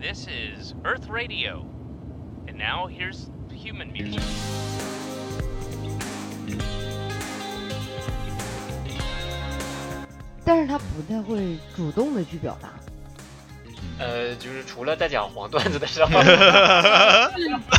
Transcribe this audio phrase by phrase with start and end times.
[0.00, 1.66] This is Earth Radio.
[2.48, 4.22] And now here's human music.
[10.44, 12.79] 但是他不太会主动的去表达。
[14.01, 16.09] 呃，就是除了在讲黄段子的时候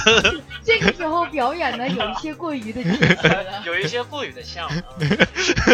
[0.65, 2.81] 这个时候表演的有一些过于的。
[3.65, 4.69] 有一些过于的像。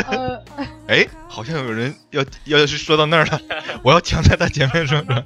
[0.06, 0.42] 呃，
[0.88, 3.38] 哎，好像有人要要是说到那儿了，
[3.82, 5.22] 我要抢在他前面说说。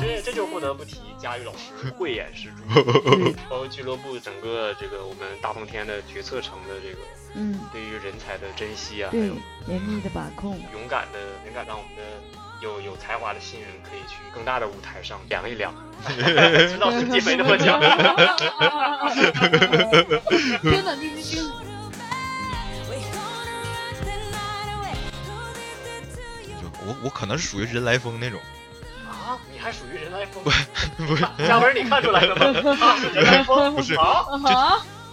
[0.00, 2.56] 这这就不得不提佳玉老师慧眼识珠，
[3.48, 6.98] 包括俱乐部整个这个我们大风天的决策层的这个，
[7.34, 9.34] 嗯，对于人才的珍惜啊，还有，
[9.66, 12.02] 严密的把控，勇敢的勇敢让我们的
[12.60, 15.74] 有有才华的新人可以去更大的舞台上量一量，
[16.06, 17.80] 知道自己没那么强。
[20.62, 21.50] 真的，你你你。
[26.86, 28.38] 我我可能是属于人来疯那种。
[29.64, 30.44] 还属于人来疯？
[30.44, 32.44] 不不是，嘉文，你看出来了吗？
[33.14, 34.26] 人来疯不是啊，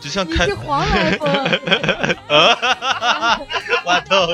[0.01, 1.29] 就像看你是黄来疯。
[3.85, 4.27] 我 操！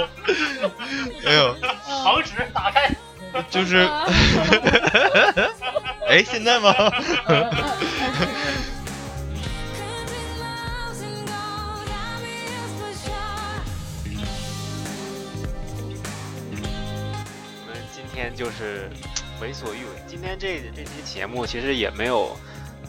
[1.24, 1.56] 没有，
[2.04, 2.90] 防止打开。
[3.52, 3.88] 就是，
[6.10, 6.74] 哎，现在吗？
[17.60, 18.90] 我们今天就是
[19.42, 19.92] 为所欲为。
[20.08, 22.38] 今天这这期节目其实也没有，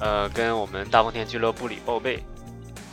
[0.00, 2.22] 呃，跟我们大风天俱乐部里报备，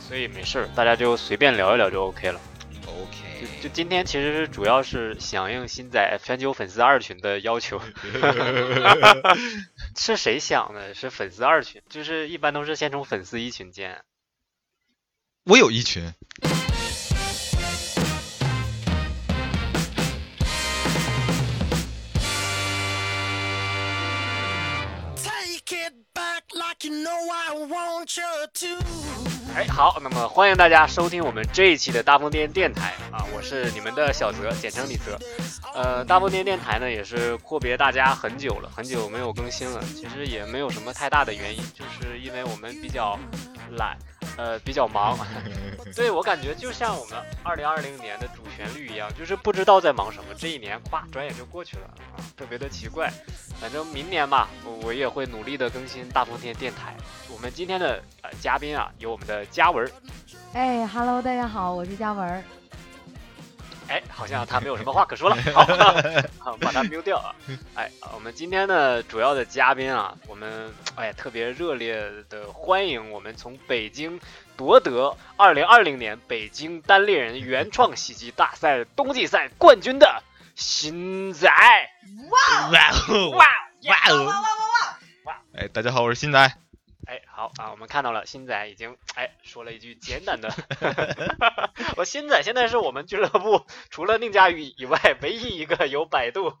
[0.00, 2.40] 所以没事儿，大家就随便聊一聊就 OK 了。
[2.86, 7.80] OK，就今天其实主要是响应新仔全球粉丝二群的要求。
[9.98, 10.94] 是谁想的？
[10.94, 14.04] 是粉丝二群，就是一般都是先从粉丝一群建。
[15.44, 16.14] 我有一群。
[26.76, 29.35] like you know I want you to.
[29.56, 35.18] 哎，好，那么欢迎大家收听我们这一期的大风天电台啊，我是你们的小泽，简称李泽。
[35.74, 39.82] 呃，大风天电台呢也是阔别大家很久了，很久没有更新了。
[39.94, 43.18] 其实也没有什么太大的原因，就是因为我们比较
[43.78, 43.96] 懒，
[44.36, 45.18] 呃，比较忙。
[45.96, 53.10] 对我感觉就像我们二零二零年的主旋律一样，就是不知道在忙什么，这一年咵转眼就过去了啊，特别的奇怪。
[53.58, 56.94] 反正明年吧，我我也会努力的更新大风天电台。
[57.30, 59.90] 我们今天的呃嘉宾啊，有我们的嘉文儿。
[60.52, 62.42] 哎，Hello，大家好，我是嘉文儿。
[63.88, 65.64] 哎，好像他没有什么话可说了，好，
[66.40, 67.32] 好把他 mute 掉啊。
[67.76, 74.20] 哎，我们今天呢主要的嘉宾啊，我们哎特别热烈的欢迎我们从北京
[74.56, 80.24] 夺得2020年北京单立人原创喜剧大赛冬季赛冠军的
[80.56, 81.48] 新仔。
[81.48, 83.46] 哇哇哦哇
[83.84, 85.36] 哇哇哇哇！
[85.54, 86.52] 哎，大家好，我是新仔。
[87.06, 90.52] 哎，好啊，我们看到了，新仔已经哎说了一句简短的，
[91.96, 96.54] 我新仔现在是我们俱乐部除了宁佳宇以外唯一一个有百度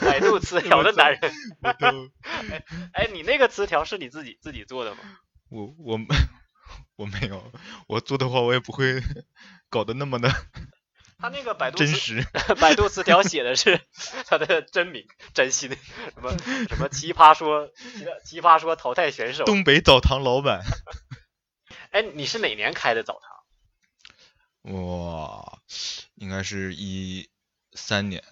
[0.00, 1.32] 百度词条的男人。
[1.62, 5.00] 哎哎，你那个词条是你自己自己做的吗？
[5.50, 5.98] 我我
[6.96, 7.52] 我没有，
[7.88, 9.02] 我做的话我也不会
[9.68, 10.30] 搞得那么的
[11.18, 12.22] 他那个百度真词实。
[12.60, 13.80] 百度词条写的是
[14.26, 16.36] 他的真名真心什么
[16.68, 17.68] 什么奇葩说
[18.24, 19.44] 奇葩说淘汰选手。
[19.44, 20.62] 东北澡堂老板，
[21.90, 23.32] 哎，你是哪年开的澡堂？
[24.74, 25.58] 我，
[26.14, 27.28] 应该是一
[27.72, 28.22] 三年，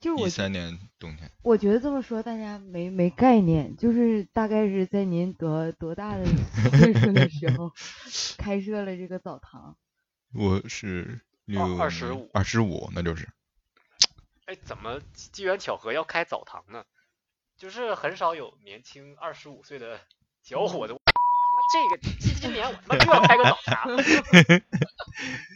[0.00, 1.30] 就一三年冬天。
[1.42, 6.24] 我觉得这么说大家没没概念，就是大概是在您多多大的
[6.78, 7.72] 岁数的时候
[8.36, 9.76] 开设了这个澡堂。
[10.34, 13.26] 我是六二十五二十五，那就是。
[14.46, 16.84] 哎，怎么机缘巧合要开澡堂呢？
[17.58, 19.98] 就是很少有年轻二十五岁的
[20.42, 21.10] 小伙子，他
[21.56, 23.96] 妈这个今今年我他妈就要开个澡堂，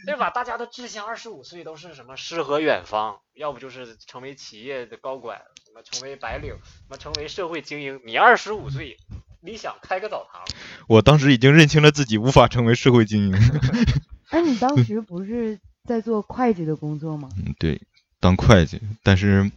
[0.05, 0.29] 对吧？
[0.29, 8.01] 大家的志向二十五岁都是什么诗和远方，要不就是成为企业的高管，什么成为白领，什么成为社会精英。
[8.05, 8.97] 你二十五岁，
[9.41, 10.43] 你想开个澡堂？
[10.87, 13.35] 我当时已经认清了自己无法成为社会精英。
[14.29, 17.29] 哎，你当时不是在做会计的工作吗？
[17.37, 17.81] 嗯，对，
[18.19, 19.51] 当会计，但是，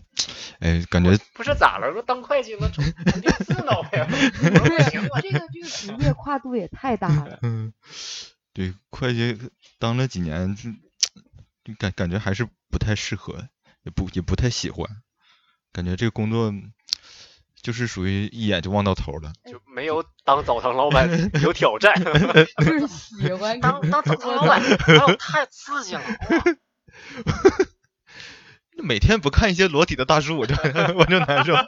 [0.58, 1.92] 哎，感觉不是咋了？
[1.92, 2.84] 说当会计那成
[3.22, 4.06] 六四脑袋呀？
[4.10, 7.38] 不是，这个这个职业跨度也太大了。
[7.42, 7.72] 嗯，
[8.52, 9.38] 对，会计
[9.78, 10.70] 当了几年，就
[11.64, 13.48] 就感感觉还是不太适合，
[13.84, 14.88] 也不也不太喜欢，
[15.72, 16.52] 感觉这个工作
[17.60, 19.32] 就是属于一眼就望到头了。
[19.50, 21.94] 就没有当澡堂老板 有挑战。
[22.64, 26.02] 就是喜欢当当澡堂老板，哎呦，太刺激了！
[27.24, 27.34] 哇
[28.84, 30.54] 每天不看一些裸体的大叔，我就
[30.96, 31.54] 我就难受。
[31.54, 31.66] 哎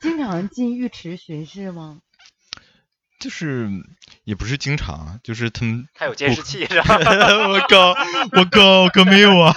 [0.00, 1.98] 经常进浴池巡视吗？
[3.18, 3.68] 就是
[4.22, 6.94] 也不是经常，就是他们他有监视器是吧？
[7.48, 7.88] 我靠，
[8.38, 9.52] 我靠，我可没有啊！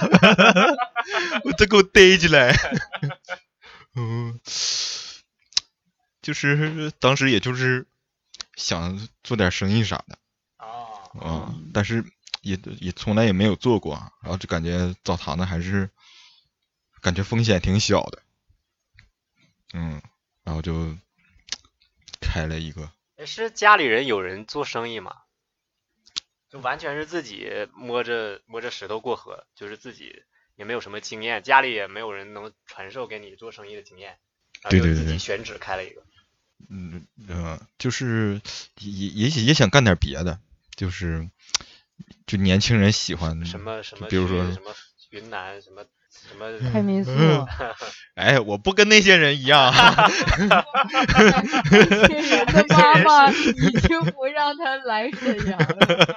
[1.44, 2.52] 我再给我逮起来。
[3.94, 4.40] 嗯，
[6.22, 7.86] 就是当时也就是
[8.56, 10.18] 想做点生意啥的，
[10.58, 12.04] 哦，啊、但是
[12.40, 15.90] 也也从来也没有做过，然后就感觉澡堂子还是
[17.00, 18.22] 感觉风险挺小的，
[19.74, 20.00] 嗯，
[20.44, 20.96] 然后就
[22.20, 25.22] 开了一个，哎是家里人有人做生意吗？
[26.48, 30.22] 就完全是自己摸着摸着石头过河，就是自己
[30.54, 34.18] 也没有什么经验，家里也没有人能传授给你做生意的经验，
[34.62, 36.04] 然后就自己对对对对选址开了一个。
[36.70, 38.40] 嗯呃，就是
[38.80, 40.38] 也也也也想干点别的，
[40.76, 41.28] 就是
[42.26, 44.74] 就年轻人喜欢的什么什么比如说什么
[45.10, 47.46] 云南什么什么开民宿，嗯
[48.14, 49.72] 哎，我不跟那些人一样，
[51.70, 56.16] 那些人的妈妈已经不让他来沈阳了。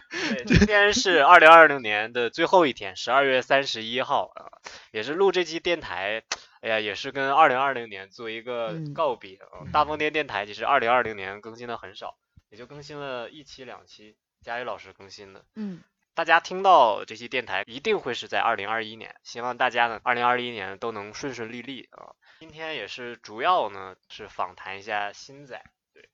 [0.00, 4.46] 对，今天是二零二零年的最后一天，十二月三十一号啊，
[4.92, 6.22] 也是录这期电台，
[6.62, 9.66] 哎呀，也是跟二零二零年做一个嗯告别啊。
[9.72, 12.18] 大风天电台其实二零二零年更新的很少，
[12.48, 15.44] 也就更新了一期两期，佳宇老师更新的。
[15.54, 15.82] 嗯，
[16.14, 22.14] 大家听到这期电台一定会是在二零二一年，希望大家呢二零二一年都能顺顺利利啊。
[22.38, 25.62] 今天也是主要呢是访谈一下新仔，
[25.92, 26.08] 对，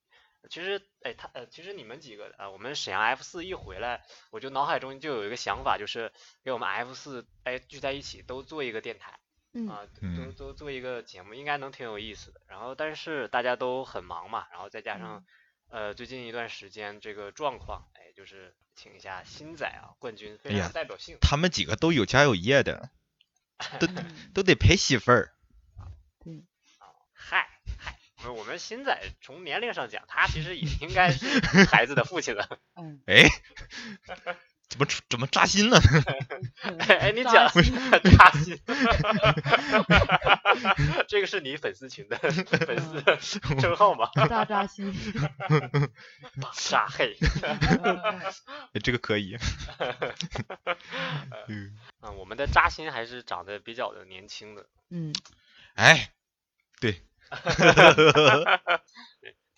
[0.50, 6.12] 其实哎他呃其实你们几个呃我们沈阳 F 四一回来，我就脑海中就有一个想法，就是
[6.44, 9.18] 给我们 F 四哎聚在一起都做一个电台。
[9.54, 12.40] 嗯啊，都嗯都做一个节目，应该能挺有意思的。
[12.48, 15.24] 然后，但是大家都很忙嘛，然后再加上
[15.68, 21.18] 呃最近一段时间这个状况，哎，就是请一下新仔啊，冠军非常有代表性。
[21.20, 22.90] 他们几个都有家有业的，
[24.32, 25.34] 都 得陪媳妇儿。
[26.24, 26.44] 对，
[27.12, 31.26] 嗨嗨，我们我们新仔从年龄上讲，他其实也应该是
[31.66, 32.58] 孩子的父亲了。
[32.74, 33.24] 嗯，哎，
[34.72, 35.78] 怎么怎么扎心了？
[36.88, 37.74] 哎哎，你扎讲心
[38.16, 38.58] 扎心，
[41.08, 44.08] 这个是你粉丝群的粉丝称号吗？
[44.28, 44.94] 扎扎心。
[46.54, 47.14] 扎黑。
[48.72, 49.36] 哎这个可以。
[51.48, 54.64] 嗯，嗯，我们的扎心还是长得比较的年轻的。
[54.88, 55.12] 嗯，
[55.74, 56.12] 哎，
[56.80, 57.02] 对，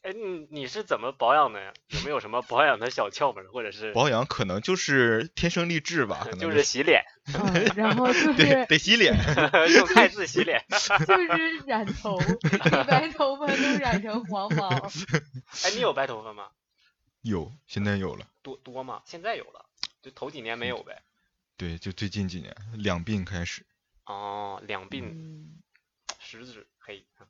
[0.05, 1.73] 哎，你你是怎么保养的呀？
[1.89, 7.03] 有没有什么保养的小窍门，或者是保养可能就是天生丽质吧， 可能就是洗脸，
[7.33, 9.17] 嗯，然后就对是得洗脸。
[9.73, 10.63] 用汰渍洗脸？
[10.69, 12.19] 就是染头，
[12.71, 14.69] 把白头发都染成黄毛。
[14.69, 16.51] 哎，你有白头发吗？
[17.23, 18.27] 有，现在有了。
[18.43, 19.01] 多多吗？
[19.07, 19.65] 现在有了，
[20.03, 21.03] 就头几年没有呗。
[21.57, 23.65] 对，就最近几年两鬓开始。
[24.05, 25.63] 哦，两鬓嗯，
[26.21, 27.27] 十指黑，嗯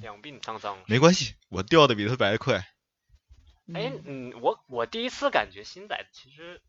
[0.00, 0.82] 两鬓苍苍。
[0.86, 2.64] 没关系，我掉的比他白快。
[3.72, 6.60] 哎，嗯嗯，我我第一次感觉新仔其实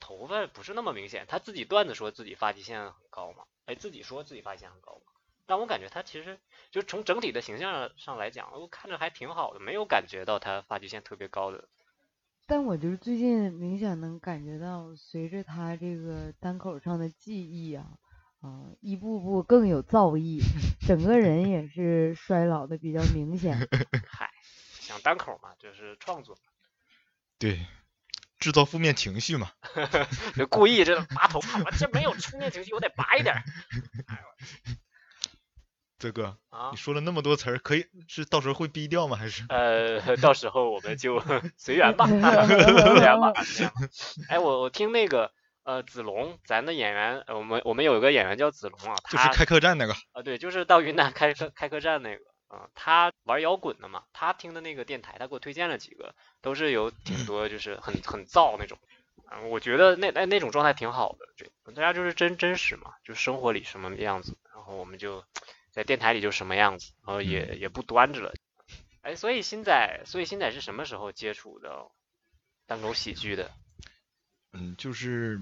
[0.00, 5.12] 头发不是那么明显，他自己段子说自己发际线很高嘛，哎，自己说自己发际线很高嘛，
[5.46, 6.38] 但我感觉他其实
[6.70, 11.68] 就从整体的形象上来讲，我看着还挺好的，没有感觉到他发际线特别高的。
[12.46, 17.98] 但我就是最近明显能感觉到，随着他这个单口上的技艺啊，
[18.40, 20.40] 啊，一步步更有造诣，
[20.86, 23.58] 整个人也是衰老的比较明显。
[24.08, 24.30] 嗨，
[24.80, 26.36] 想单口嘛，就是创作，
[27.38, 27.66] 对，
[28.38, 29.50] 制造负面情绪嘛。
[30.36, 33.42] 就故意这拔头发，我这没有负面情绪，我得拔一点儿
[35.98, 36.76] 这个 啊你。
[36.76, 39.16] 说了那么多词儿，可以是到时候会逼掉吗？
[39.16, 39.44] 还是？
[39.48, 41.20] 呃，到时候我们就
[41.56, 43.32] 随缘吧，随缘吧
[44.28, 45.32] 哎，我我听那个
[45.68, 49.92] 呃子龙，咱的演员，呃我们我们有一个演员叫子龙啊，他就是开客栈那个。
[50.12, 58.78] 啊对，就是到云南开客开客栈那个啊、他玩摇滚的嘛，他听的那个电台，他给我推荐了几个，都是有挺多就是很很燥那种。
[59.26, 65.22] 啊，我觉得那那那种状态挺好的，对，大家就是真真实嘛，就生活里什么样子，然后我们就
[65.70, 68.32] 在电台里就什么样子，然后也也不端着了。
[69.02, 71.90] 哎，所以新仔，所以新仔是什么时候接触的
[72.66, 73.50] 单口喜剧的？
[74.54, 75.38] 嗯，就是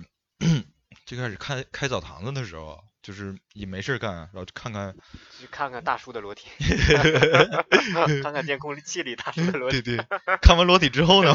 [1.06, 4.94] 最开始开开澡堂子的时候，就是也没事干，然后就看看，
[5.38, 6.48] 去看看大叔的裸体，
[8.22, 9.80] 看看监控器里大叔的裸体。
[9.80, 10.06] 对对，
[10.42, 11.32] 看完裸体之后呢，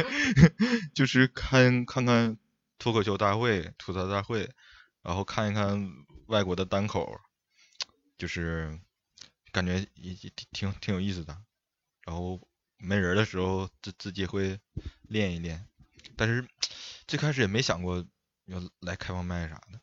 [0.94, 2.36] 就是看看看
[2.78, 4.50] 脱口秀大会、吐槽大会，
[5.02, 5.90] 然后看一看
[6.26, 7.18] 外国的单口，
[8.18, 8.78] 就是
[9.50, 11.34] 感觉也也挺挺挺有意思的。
[12.04, 14.60] 然后没人的时候自自己会
[15.08, 15.66] 练一练，
[16.18, 16.46] 但是
[17.06, 18.04] 最开始也没想过
[18.46, 19.80] 要来开放麦啥的。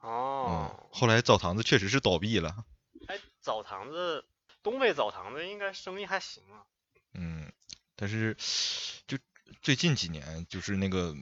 [0.00, 2.64] 嗯哦，，后来澡堂子确实是倒闭了。
[3.08, 4.24] 哎，澡堂子，
[4.62, 6.66] 东北澡堂子应该生意还行啊。
[7.14, 7.52] 嗯，
[7.96, 8.36] 但是
[9.06, 9.18] 就
[9.60, 11.14] 最近几年，就是那个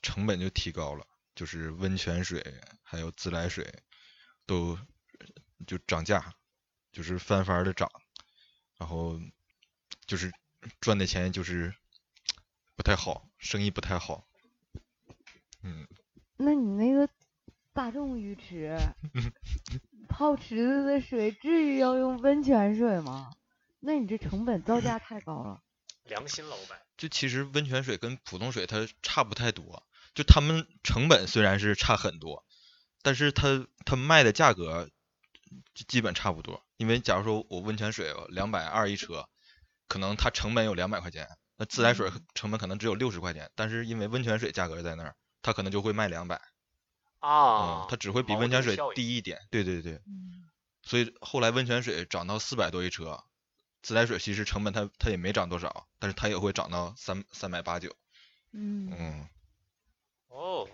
[0.00, 2.42] 成本就提高了，就是温泉水
[2.82, 3.82] 还有自来水
[4.46, 4.78] 都
[5.66, 6.34] 就涨价，
[6.90, 7.90] 就是翻番的涨，
[8.78, 9.20] 然后
[10.06, 10.32] 就是
[10.80, 11.74] 赚的钱就是
[12.76, 14.26] 不太好，生意不太好。
[15.62, 15.86] 嗯，
[16.44, 17.08] 那你那个
[17.72, 18.76] 大众浴池
[20.08, 23.30] 泡池子的水，至于要用温泉水吗？
[23.80, 25.62] 那你这成本造价 太高了。
[26.04, 32.44] 良心老板，就其实温泉水跟普通水它差不太多，就他们成本虽然是差很多，
[33.02, 34.90] 但是它它卖的价格
[35.74, 36.62] 基基本差不多。
[36.76, 39.28] 因为假如说我温泉水两百二一车，
[39.86, 46.40] 可能它成本有两百块钱，那自来水成本可能只有六十块钱，但是因为温泉水价格在那儿，它可能就会卖两百，
[47.18, 49.38] 啊嗯，，它只会比温泉水低一点。
[49.50, 50.48] 对对对，嗯
[50.82, 53.22] 所以后来温泉水涨到四百多一车，
[53.82, 57.94] 自来水其实成本它它也没涨多少，但是它也会涨到三三百八九。
[58.52, 59.28] 嗯嗯，
[60.28, 60.68] 哦，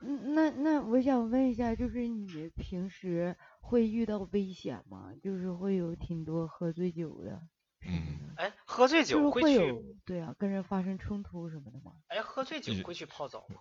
[0.00, 5.12] 嗯，那那我想问一下，就是你平时会遇到危险吗？
[5.22, 7.42] 就是会有挺多喝醉酒的
[7.86, 11.92] 嗯的，哎，喝醉就是酒去，会有对啊，跟人发生冲突什么的吗？
[12.08, 13.60] 哎，喝醉酒嗯会去泡澡吗？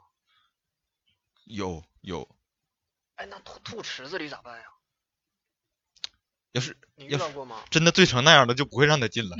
[1.50, 2.30] 有有，
[3.16, 4.66] 哎，那吐吐池子里咋办呀？
[6.52, 7.64] 要是你遇要是到过吗？
[7.72, 9.36] 真的醉成那样的，就不会让他进了。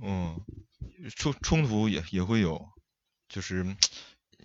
[0.00, 0.40] 嗯，
[1.14, 2.70] 冲冲突也也会有，
[3.28, 3.76] 就是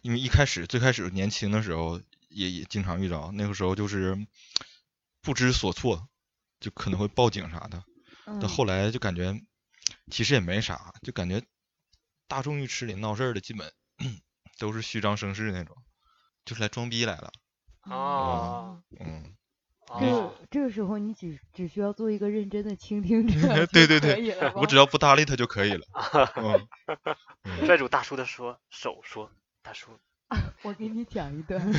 [0.01, 4.27] 因为一开始最开始年轻的时候也也经常遇到，那个时候就是
[5.21, 6.09] 不知所措，
[6.59, 7.81] 就可能会报警啥的。
[8.25, 9.39] 嗯到后来就感觉
[10.11, 11.41] 其实也没啥，就感觉
[12.27, 13.73] 大众浴池里闹事儿的基本
[14.57, 15.75] 都是虚张声势那种，
[16.45, 17.31] 就是来装逼来了。
[17.81, 19.35] 啊，嗯，
[19.99, 25.85] 这这个时候你只只需要做一个认真的倾听者 对对对我只要不搭理他就可以了。
[26.37, 26.67] 嗯，
[27.43, 29.31] 嗯债主大叔的说，手说，
[29.61, 29.99] 大叔，
[30.63, 31.71] 我给你讲一段，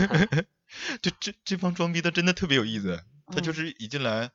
[1.02, 4.30] 就这这帮装逼的真的特别有意思，他就嗯是一进来，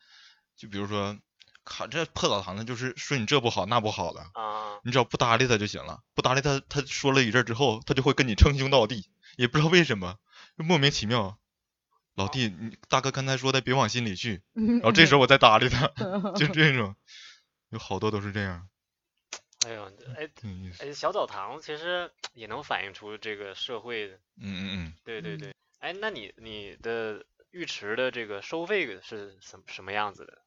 [0.57, 1.17] 就比如说，
[1.63, 10.17] 靠这破澡堂子就是说你这不好那不好的，啊，你只要不搭理他就行了，不搭理他，他说了一阵之后，他就会跟你称兄道弟，也不知道为什么，
[10.57, 11.37] 就莫名其妙。
[12.15, 15.87] 老弟，你大哥刚才说的别往心里去， 然然后这时候我再搭理他，
[16.35, 16.95] 就这种，
[17.69, 18.67] 有好多都是这样，
[19.65, 20.29] 哎呦，哎。
[20.79, 25.53] 哎，小澡堂其实也能反映出这个社会的，嗯嗯嗯对对对。
[25.79, 30.41] 哎，那你你的浴池的这个收费是什么什么样子的？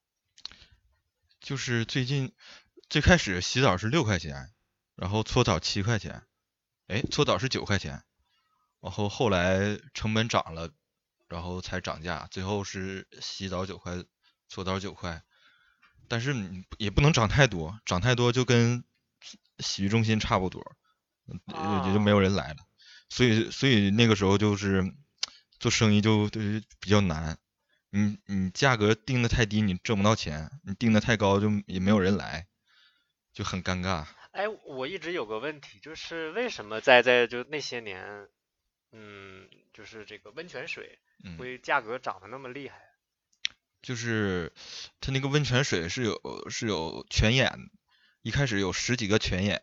[1.45, 2.33] 就是最近
[2.89, 4.51] 最开始洗澡是六块钱，
[4.97, 6.23] 然后搓澡七块钱，
[6.87, 8.03] 哎，搓澡是九块钱，
[8.81, 10.71] 然后后来成本涨了，
[11.29, 14.03] 然后才涨价，最后是洗澡九块，
[14.49, 15.23] 搓澡九块，
[16.09, 16.35] 但是
[16.79, 18.83] 也不能涨太多，涨太多就跟
[19.59, 20.65] 洗浴中心差不多，
[21.27, 22.61] 也就没有人来了，
[23.11, 24.83] 所以所以那个时候就是
[25.61, 27.39] 做生意就对比较难，
[27.97, 32.49] 你你价格定的太低，你挣不到钱；你定的太高，就也没有人来，
[33.33, 34.05] 就很尴尬。
[34.33, 38.29] 哎，我一直有个问题，就是为什么在在就那些年，
[38.91, 42.81] 嗯，就是这个温泉水嗯，会价格涨得那么厉害？
[43.81, 44.53] 就是
[45.01, 47.71] 它那个温泉水是有是有泉眼，
[48.23, 49.63] 一开始有十几个泉眼，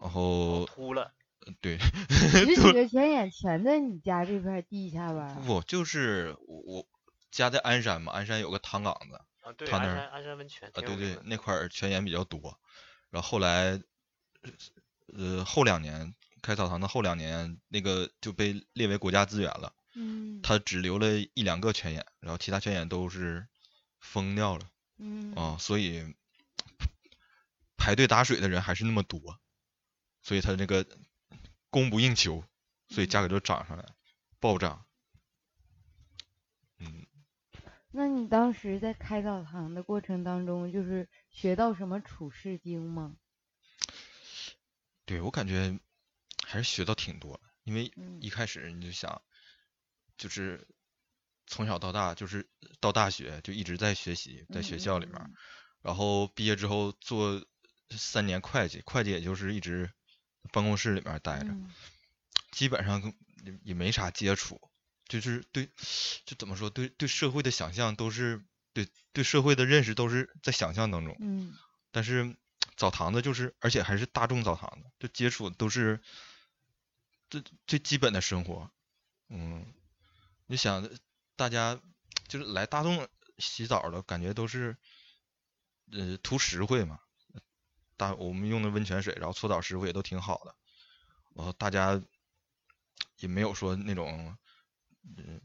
[0.00, 1.14] 然后秃了，
[1.60, 1.78] 对，
[2.10, 6.88] 十 几个泉眼全在你家这块地下吧，不就是我我
[7.36, 12.58] 家在鞍山嘛，鞍山有个汤岗子，啊，对，他那儿鞍山山温泉啊，对对那块儿泉眼比较多。
[13.10, 13.80] 然后后来，
[15.14, 23.46] 呃，后两年开澡堂的后两年，那个就被列为国家资源了，嗯他只留了一两个泉眼，然后其他泉眼都是
[24.00, 26.14] 封掉了嗯啊，所以
[27.76, 29.38] 排队打水的人还是那么多，
[30.22, 30.86] 所以他那个
[31.70, 32.44] 供不应求，
[32.88, 33.84] 所以价格就涨上来，
[34.40, 34.84] 暴涨。
[36.78, 37.06] 嗯，
[37.96, 43.16] 那你当时在开澡堂的过程当中，就是学到什么处世经吗？
[45.06, 45.80] 对我感觉
[46.46, 48.20] 还是学到挺多，因为嗯。
[48.20, 49.22] 一开始你就想，
[50.18, 50.68] 就是
[51.46, 52.46] 从小到大，就是
[52.80, 55.30] 到大学就一直在学习，在学校里面儿，
[55.80, 57.42] 然后毕业之后做
[57.88, 59.90] 三年会计，会计也就是一直
[60.52, 61.72] 办公室里面待着，嗯。
[62.52, 63.14] 基本上
[63.62, 64.60] 也没啥接触，
[65.08, 65.68] 就是对，
[66.24, 71.16] 就怎么说，对对社会的想象都是对对社会的认识都是在想象当中。
[71.20, 71.54] 嗯
[71.92, 72.36] 但是
[72.76, 76.02] 澡堂子就是，而且还是大众澡堂子，就接触的都是
[77.30, 78.70] 最最基本的生活。
[79.28, 79.64] 嗯，
[80.46, 80.88] 你想
[81.36, 81.80] 大家
[82.28, 83.08] 就是来大众
[83.38, 84.76] 洗澡的感觉都是，
[85.92, 87.00] 呃，图实惠嘛。
[87.96, 90.54] 大我们用的温泉水，然后搓澡师傅也都挺好的，
[91.34, 91.98] 然后大家
[93.16, 94.36] 也没有说那种，
[95.16, 95.40] 嗯，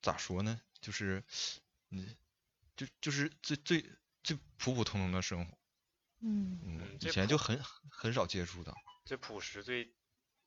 [0.00, 1.22] 咋说呢，就是，
[1.90, 2.16] 嗯，
[2.76, 3.80] 就就是最最
[4.22, 5.58] 最普普通通的生活。
[6.24, 7.60] 嗯嗯以前就很
[7.90, 8.72] 很少接触到
[9.04, 9.92] 最朴实、最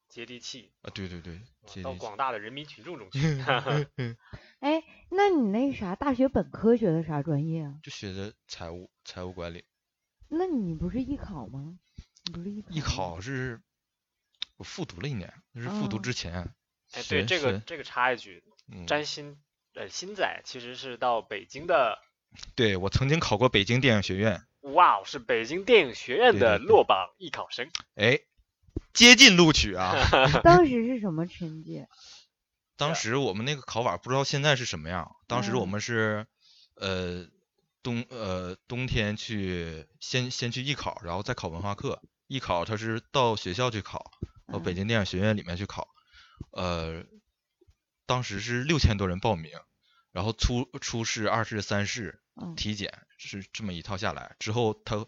[0.07, 3.19] 接地气，啊，对对对，啊到接地气广大的人民群众中去。
[4.59, 7.79] 哎，那你那啥大学本科学的啥专业啊？
[7.83, 9.65] 就学的财务财务管理，
[10.29, 11.77] 那你不是艺考吗？
[12.23, 13.61] 你不是艺考艺考是
[14.55, 16.55] 我复读了一年，那是复读哦之前。
[16.95, 19.37] 哎，对这个这个插一句，嗯，占星
[19.73, 21.99] 呃新仔其实是到北京的，
[22.55, 27.69] 对我曾经考过北京电影学院，哇，哦是北京电影学院的落榜艺考生。
[27.95, 28.19] 哎，
[28.93, 29.93] 接近录取啊。
[30.43, 31.85] 当时是什么成绩？
[32.77, 36.27] 当时我们那个考法不知道现在是什么样，当时我嗯们是
[36.75, 37.25] 呃
[37.81, 42.01] 冬呃冬天去先先去艺考，然后再考文化课。
[42.27, 44.11] 艺考它是到学校去考，
[44.51, 45.87] 到北嗯京电影学院里面去考。
[46.51, 47.03] 呃，
[48.05, 49.51] 当时是六千多人报名，
[50.11, 55.05] 然后初初试、二试、三试嗯体检是这么一套下来，之后他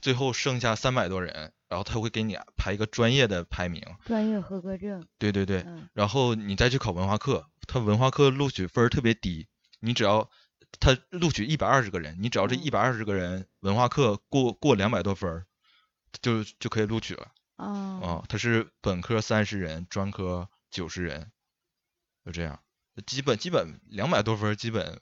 [0.00, 3.82] 最后剩下三百多人，然后他会给你排一个专业的排名。
[4.04, 5.06] 专业合格证。
[5.18, 9.48] 对对对，嗯然后你再去考文化课，他文化课录取分儿特别低，
[9.80, 10.30] 你只要
[10.78, 15.46] 他录取一百二十个人，你只要这嗯一百二十个人文化课过过两百多分儿，
[16.22, 17.66] 就就可以录取了啊
[18.00, 18.24] 啊。
[18.28, 21.30] 他是本科三十人，专科九十人，
[22.24, 22.60] 就这样，
[23.06, 25.00] 基本基本两百多分基本。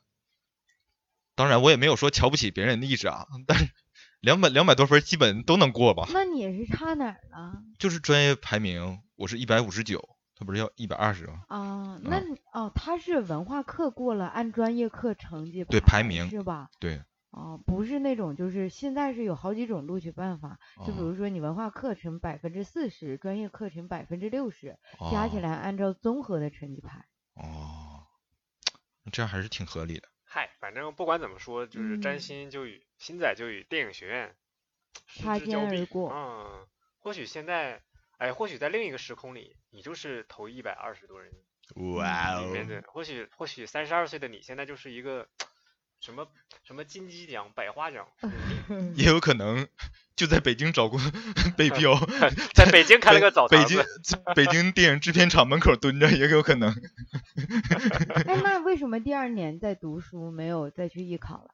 [1.34, 3.70] 当然我也没有说瞧不起别人的意志啊，但是
[4.18, 6.08] 两百两百多分基本都能过吧。
[6.12, 7.62] 那你是差哪儿了？
[7.78, 11.44] 就是专业排名，我是一百五十九，他不是要一百二十吗？
[11.46, 16.70] 啊，那嗯哦，他是文化课过了，按专业课成绩对排名是吧？
[16.80, 17.04] 对，
[17.38, 24.76] 哦，不是那种，就是现在是有好几种录取办法，就比哦如说你文化课程百分之四十，专业课程百分之六十，
[25.12, 27.06] 加起哦来按照综合的成绩排。
[27.34, 28.02] 哦，
[29.12, 30.08] 这样还是挺合理的。
[30.24, 34.34] 嗨，反正不管怎么说，就是占嗯星就与星仔就与电影学院
[35.06, 35.78] 失擦肩之交臂。
[35.78, 36.66] 而过嗯，
[36.98, 37.80] 或许现在，
[38.18, 41.32] 哎，或许在另一个时空里，你就是头一百二十多人
[41.94, 45.28] 哇里面的，或许或许三十二岁的你现在就是一个
[46.08, 46.26] 什么
[46.66, 48.08] 什么金鸡奖、百花奖，
[48.96, 49.68] 也有可能
[50.16, 50.98] 就在北京找过
[51.54, 52.00] 北漂，
[52.56, 53.84] 在北京开了个澡堂北京。
[54.34, 56.70] 北京电影制片厂门口蹲着也有可能。
[58.24, 61.50] 哎， 那为什么第二年在读书没有再去艺考了？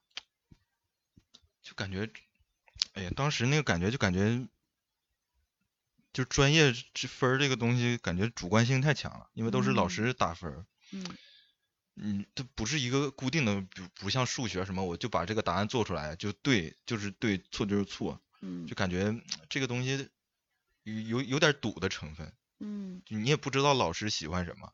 [1.60, 2.08] 就感觉，
[2.92, 4.46] 哎呀，当时那个感觉就感觉，
[6.12, 10.64] 就专业这分儿这个东西，感觉主观性太强了，因为都是老嗯师打分儿。
[10.92, 11.04] 嗯
[11.96, 19.14] 嗯，它不是一个固定的，不不像数学什么，我就把这个答案做出来就对，就是对，错就是错，嗯就感觉
[19.48, 20.08] 这个东西
[20.82, 24.72] 有有有点赌的成分，嗯就你也不知道老师喜欢什么，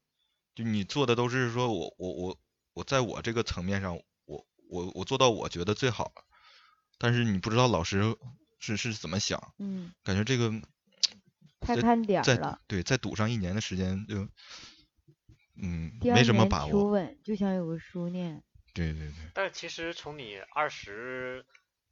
[0.54, 2.38] 就你做的都是说我我我
[2.72, 6.24] 我在我这个层面上，我我我做到我觉得最好了，
[6.98, 8.16] 但是你不知道老师
[8.58, 10.50] 是是怎么想，嗯，感觉这个
[11.60, 12.60] 再太看点了。
[12.66, 14.26] 对再赌上一年的时间就，
[15.62, 18.42] 嗯，第二没什么把握，稳，就想有个书念。
[18.72, 19.14] 对对对。
[19.34, 21.44] 但是其实从你二十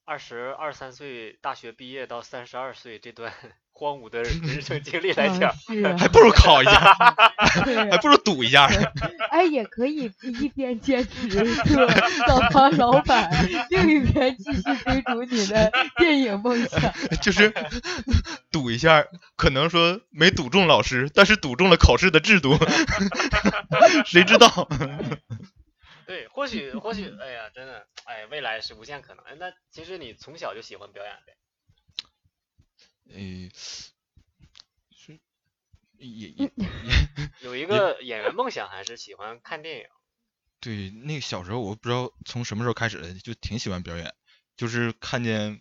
[0.05, 3.33] 二十二三岁大学毕业到三十二岁这段
[3.79, 6.95] 荒芜的人生经历来嗯讲， 是啊还不如考一下，
[7.91, 8.67] 还不如赌一下。
[9.31, 10.11] 哎，也可以
[10.41, 11.29] 一边兼职
[11.65, 11.87] 做
[12.27, 13.31] 澡堂老板，
[13.71, 16.93] 另一边继续追逐你的电影梦想。
[17.23, 17.55] 就是
[18.51, 19.05] 赌一下，
[19.37, 22.59] 可能说没赌中老师，但是赌中了考试的制度，
[24.05, 24.69] 谁知道？
[26.05, 29.23] 对，或许或许，哎呀，真的，哎，未来是无限可能。
[29.27, 31.35] 哎那其实你从小就喜欢表演呗？
[33.09, 33.51] 诶，
[34.91, 35.19] 是
[35.99, 36.53] 也也
[37.43, 39.87] 有一个演员梦想，还是喜欢看电影？
[40.61, 44.15] 对，那个小时候我不知道从什么时候开始的，就挺喜欢表演，
[44.57, 45.61] 就是看见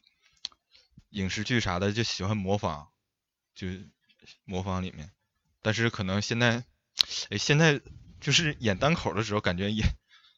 [1.09, 2.87] 影视剧啥的就喜欢模仿，
[3.55, 3.67] 就
[4.43, 5.11] 模仿里面。
[5.61, 6.63] 但是可能现在，
[7.29, 7.81] 哎，现在
[8.19, 9.83] 就是演单口的时候，感觉也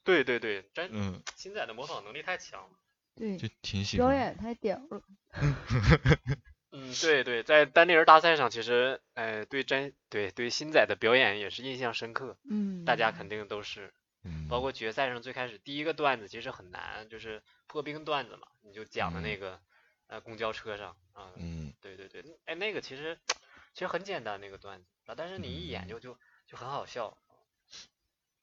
[0.03, 2.69] 对 对对，真嗯，新仔的模仿能力太强了。
[3.15, 4.09] 对，就挺喜欢。
[4.09, 5.01] 表演太屌了。
[6.71, 13.91] 嗯，对对，在单立人大赛上，其实，哎，对真对对新仔的表演也是印象深刻，嗯，大家肯定都是
[14.23, 19.39] 嗯，包括决赛上最开始第一个段子其实很难，就是破冰段子嘛，你就讲的那嗯。
[19.39, 19.59] 个
[20.07, 21.73] 呃公交车上啊，嗯。
[21.81, 23.17] 对对对，哎那个其实
[23.73, 25.87] 其实很简单那个段子啊，但是你一演嗯。
[25.87, 27.17] 就就就很好笑。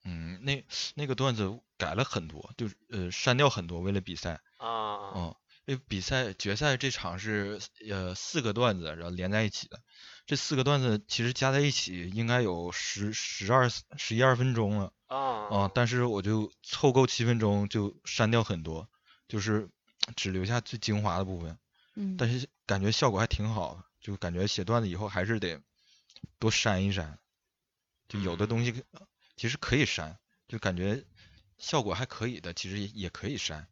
[0.02, 4.40] 嗯，那那个段子改了很多，就是呃删掉很多，为了比赛。
[4.56, 5.12] 啊啊。
[5.16, 9.82] 嗯，因为比赛决赛这场是呃四个段子，然后连在一起的。
[10.24, 15.18] 这四个段子其实加在一起应该有十十二十一二分钟了啊
[15.50, 18.88] 啊，但是我就凑够七分钟就删掉很多，
[19.28, 19.68] 就是
[20.14, 21.58] 只留下最精华的部分。
[21.94, 25.60] 嗯，但是感觉效果还挺好的，就感觉写段子以后还是得
[26.38, 27.18] 多删一删，
[28.08, 28.84] 就有的东西
[29.36, 31.04] 其实可以删，就感觉
[31.58, 33.66] 效果还可以的，其实也也可以删。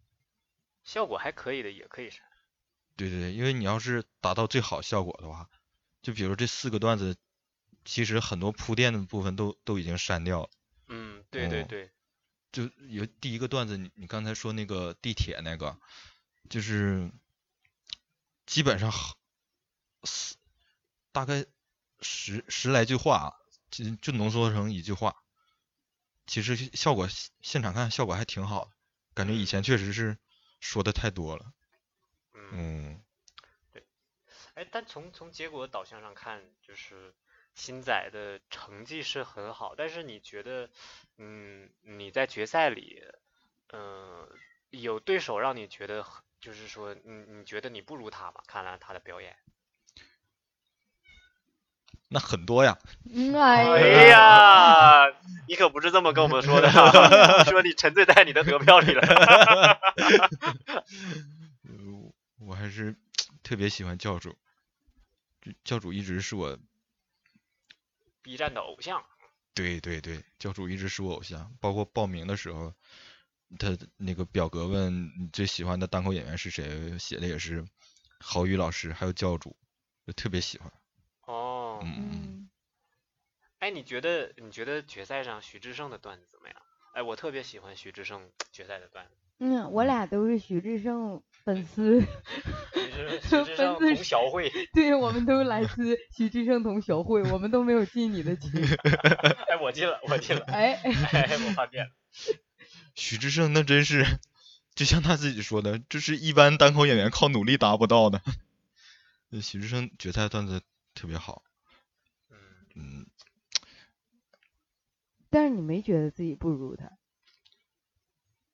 [0.85, 2.21] 效果还可以的也可以删。
[2.97, 5.49] 对对对，因为你要是达到最好效果的话，
[6.03, 7.17] 就比如这四个段子，
[7.85, 10.51] 其实很多铺垫的部分都都已经删掉了。
[10.87, 11.91] 嗯，对对哦对，
[12.53, 15.77] 就有第一个段子，你你刚才说那个地铁那个，
[16.49, 17.11] 就是
[18.47, 19.17] 基本上很
[20.05, 20.37] 四
[21.11, 21.47] 大概
[22.01, 23.35] 十十来句话，
[23.71, 25.17] 就就浓缩成一句话。
[26.27, 27.09] 其实效果
[27.41, 28.71] 现场看效果还挺好的，
[29.15, 30.17] 感觉以前确实是
[30.65, 31.53] 说的太多了。
[32.33, 32.99] 嗯，
[33.71, 33.85] 对
[34.55, 37.15] 哎，但从从结果导向上看，就是
[37.55, 40.71] 新仔的成绩是很好，但是你觉得，
[41.19, 43.05] 嗯，你在决赛里，
[43.69, 44.27] 嗯、
[44.71, 46.07] 有对手让你觉得，
[46.41, 48.43] 就是说，你你觉得你不如他吗？
[48.47, 49.37] 看了他的表演。
[52.15, 52.79] 那很多呀。
[53.13, 55.07] 嗯哎哎呀，
[55.49, 59.03] 你可不是这么跟我们说的啊， 说你沉醉在你的得票里了。
[61.67, 61.75] 呃
[62.39, 62.95] 我还是
[63.43, 64.37] 特别喜欢教主，
[65.43, 66.57] 就教主一直是我
[68.23, 69.03] ，B 站的偶像。
[69.55, 72.73] 对对对，教主一直是我偶像，包括报名的时候，
[73.59, 77.65] 他那个表格问你最喜欢的单口演员是谁，写的也是
[78.21, 79.57] 郝宇老师，还有教主，
[80.07, 80.71] 就特别喜欢。
[81.75, 82.49] 哦，嗯
[83.59, 86.57] 哎，你觉得你觉得决赛上徐志胜的段子怎么样？
[86.95, 89.13] 哎，我特别喜欢徐志胜决赛的段子。
[89.39, 92.01] 嗯，我俩都是徐志胜粉丝，
[92.73, 98.51] 徐志胜 同小会， 对，我们都来自徐志胜同学会，我们都没有进你的群。
[99.49, 101.91] 哎，我进了，我进了，哎，哎，我叛变了。
[102.95, 104.07] 许志胜那真是，
[104.77, 108.23] 就像他自己说的，这是一般单口演员靠努力达不到的。
[109.31, 110.63] 那许志胜决赛段子
[110.95, 111.43] 特别好，
[112.75, 113.07] 嗯，嗯，
[115.31, 116.91] 但是你没觉得自己不如他？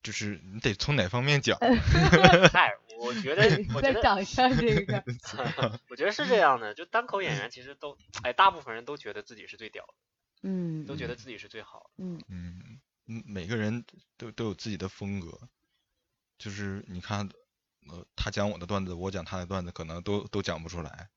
[0.03, 1.59] 就是你得从哪方面讲。
[2.53, 3.43] 嗨， 我觉得，
[3.75, 5.05] 我觉得，在长相这个，
[5.91, 9.95] 我觉得是这样的，就单口演员其实都，哎，大部分人都觉得自己是最屌的，
[10.43, 11.91] 嗯，都觉得自己是最好的。
[12.05, 13.85] 嗯嗯，嗯每个人
[14.17, 15.39] 都都有自己的风格，
[16.39, 17.29] 就是你看，
[17.91, 21.11] 呃，他讲我的段子，我讲他的段子，可能都都讲不出来。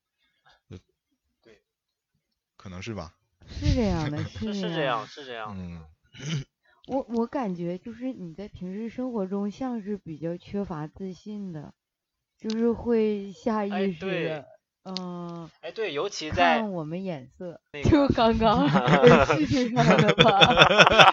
[2.64, 3.14] 可能是吧。
[3.46, 5.06] 是这样的，是 是这这样，。
[5.06, 5.54] 是这样。
[5.60, 5.84] 嗯，
[6.88, 11.74] 我我感觉就是你在平时生活中像是比较缺乏自信的，
[12.40, 14.46] 就是会下哎意识对的，
[14.86, 18.66] 嗯，哎，对，尤其在看我们眼色，那就，刚刚
[19.36, 21.12] 事情上的吧。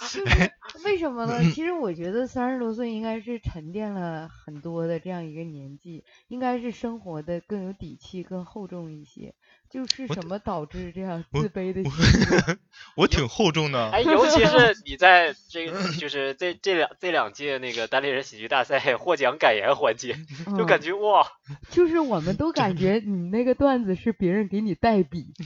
[0.00, 0.52] 就 是
[0.84, 1.42] 为什么呢？
[1.52, 9.34] 其实我觉得三十多岁应该是沉淀了很多的这样一个年纪，应该是生活的更有底气、更厚重一些。
[9.74, 12.58] 就是什么导致这样自卑的心理？
[12.94, 13.90] 我挺厚重的。
[13.90, 20.12] 哎， 尤其是你在这个，就是这这两这两届那个单立人喜剧大赛获奖感言环节，
[20.56, 21.26] 就嗯感觉哇，
[21.72, 25.32] 就是我们都感觉你那个段子是别人给你代笔，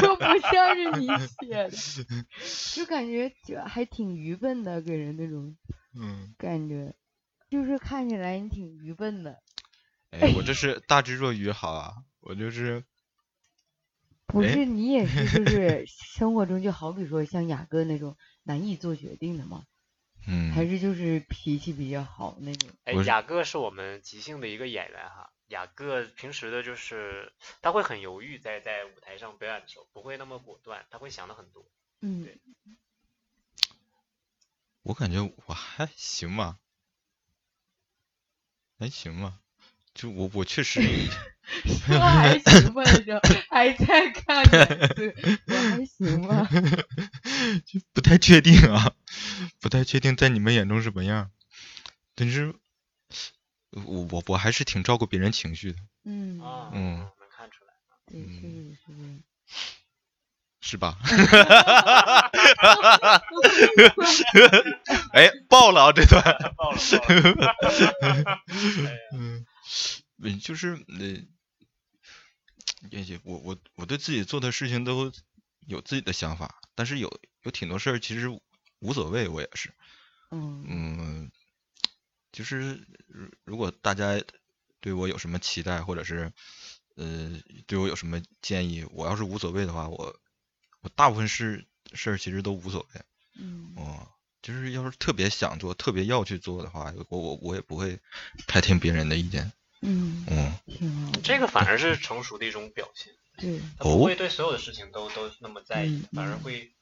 [0.00, 1.08] 就不像是你
[1.40, 1.70] 写的，
[2.76, 5.56] 就感觉就还挺愚笨的，给人那种
[6.00, 6.94] 嗯，感觉，
[7.50, 9.38] 就是看起来你挺愚笨的。
[10.12, 12.84] 哎，我这是大智若愚，好啊，我就是哎
[14.34, 19.64] 不是你也是，就 是生活中就好比说像雅哥那种难以做决定的吗？
[20.54, 22.68] 还嗯，是就是脾气比较好那种？
[22.84, 25.30] 哎，雅各是我们即兴的一个演员哈。
[25.48, 31.64] 雅各平时的就是他会很犹豫在，在舞台上表演的时候不会那么果断，他会想的很多。
[32.00, 32.26] 嗯，
[34.82, 36.58] 我感觉我还行吧，
[38.78, 39.40] 还行吧。
[39.92, 40.80] 就我我确实
[41.86, 46.48] 说还行吧的时候，还在看还行吧。
[47.66, 48.92] 就不太确定啊，
[49.60, 51.30] 不太确定在你们眼中什么样。
[52.14, 52.54] 但是，
[53.72, 57.72] 我我我还是挺照顾别人情绪的，嗯，啊，嗯能看出来。
[58.06, 58.76] 对，确实
[60.60, 60.96] 是吧？
[65.12, 66.22] 哎，爆了啊这段。
[66.56, 66.78] 爆了
[67.60, 68.40] 爆了。
[69.12, 69.44] 嗯，
[70.22, 71.16] 嗯，就是呃，
[72.90, 75.12] 也也我我我对自己做的事情都
[75.66, 78.28] 有自己的想法，但是有有挺多事儿其实
[78.78, 79.72] 无所谓，我也是。
[80.30, 81.30] 嗯嗯，
[82.32, 84.22] 就是如如果大家
[84.80, 86.32] 对我有什么期待，或者是
[86.96, 90.18] 呃对我有什么建议，我要是无所谓的话，我
[90.80, 93.00] 我大部分事事儿其实都无所谓。
[93.36, 94.08] 嗯哦，
[94.42, 97.98] 就是要是特别想做、特别要去做的话，我我我也不会
[98.46, 99.52] 太听别人的意见。
[99.84, 101.12] 嗯，嗯，嗯。
[101.22, 106.72] 这个反而是成熟的一种表现，对，他不会对所有的事情都都那么在意嗯，反而嗯会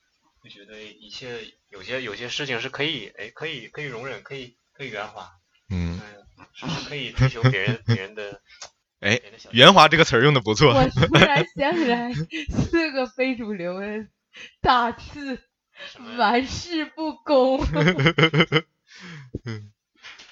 [0.40, 5.30] 会觉得一切有些有些事情是可以哎可以可以容忍，可以可以圆滑，
[5.68, 6.00] 嗯，
[6.38, 8.40] 嗯，是是可以追求别人 别人的
[9.00, 10.72] 哎圆滑这个词儿用的不错。
[10.74, 14.06] 我突然 想起来四个非主流的
[14.60, 15.40] 大字：
[16.16, 17.64] 玩世不恭。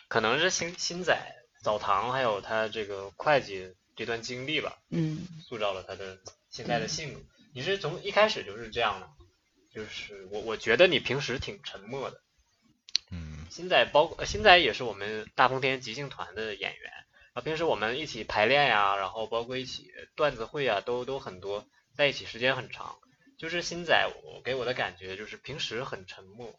[0.09, 1.17] 可能是新新仔
[1.63, 6.19] 澡堂还有他这个会计这段经历吧，嗯塑造了他的
[6.51, 7.21] 现在的性格。
[7.53, 9.11] 你是从一开始就是这样的，
[9.73, 12.21] 就是我我觉得你平时挺沉默的。
[13.11, 16.93] 嗯新仔包新仔也是我们大风天即兴团的演员
[17.33, 22.99] 啊，平时我们一起排练呀，然后包括一起段子会啊，都都很多，在一起时间很长。
[23.37, 26.55] 就是新仔，我给我的感觉就是平时很沉默，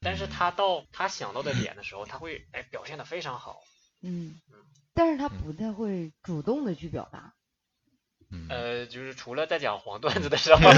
[0.00, 3.60] 但是他到他想到的点的时候，他会哎表现的非常好。
[4.06, 4.34] 嗯，
[4.92, 7.32] 但是他不太会主动的去表达。
[8.30, 10.60] 嗯，呃，就是除了在讲黄段子的时候，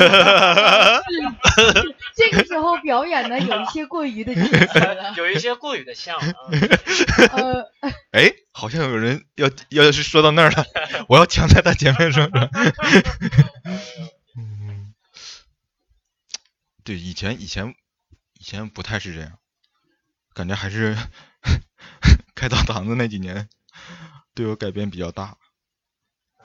[2.15, 4.33] 这个时候表演的有一些过于的。
[5.17, 6.27] 有一些过于的像啊。
[7.33, 7.63] 呃，
[8.13, 10.67] 哎，好像有人要要是说到那儿了，
[11.09, 12.29] 我要抢在他前面说。
[14.37, 14.93] 嗯，
[16.85, 17.75] 对，以前以前
[18.39, 19.39] 以前不太是这样，
[20.35, 20.95] 感觉还是
[22.37, 23.49] 开澡堂子那几年
[24.35, 25.37] 对我改变比较大。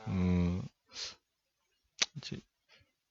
[0.08, 0.68] 嗯，
[2.22, 2.38] 就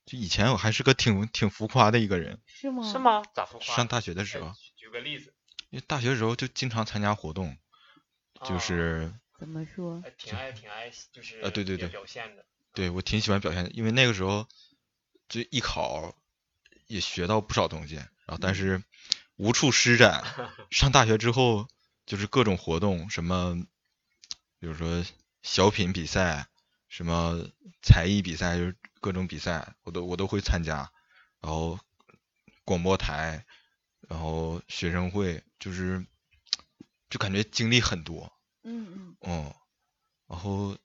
[0.07, 2.83] 就以前我还是个挺挺浮夸的一个人，是吗？
[2.83, 2.99] 是？
[2.99, 3.23] 吗？
[3.33, 3.77] 咋浮夸？
[3.77, 5.33] 上大学的时候哎，举举个例子，
[5.71, 7.57] 因为大学的时候就经常参加活动，
[8.43, 10.03] 就啊是怎么说？
[10.05, 12.45] 哎挺爱挺爱，就是呃对对对表现的。
[12.75, 14.49] 对我挺喜欢表现的，因为那个时候
[15.29, 16.14] 就艺考
[16.88, 18.83] 也学到不少东西，然后但是
[19.37, 20.25] 无处施展。
[20.71, 21.69] 上大学之后
[22.11, 23.55] 就是各种活动，什么
[24.59, 25.05] 比如说
[25.42, 26.49] 小品比赛，
[26.88, 27.40] 什么
[27.83, 30.90] 才艺比赛，就是各种比赛，我都我都会参加。
[31.40, 31.79] 然后
[32.64, 33.46] 广播台，
[34.09, 36.05] 然后学生会，就是
[37.09, 38.33] 就感觉经历很多。
[38.64, 39.55] 嗯嗯嗯，
[40.27, 40.77] 然后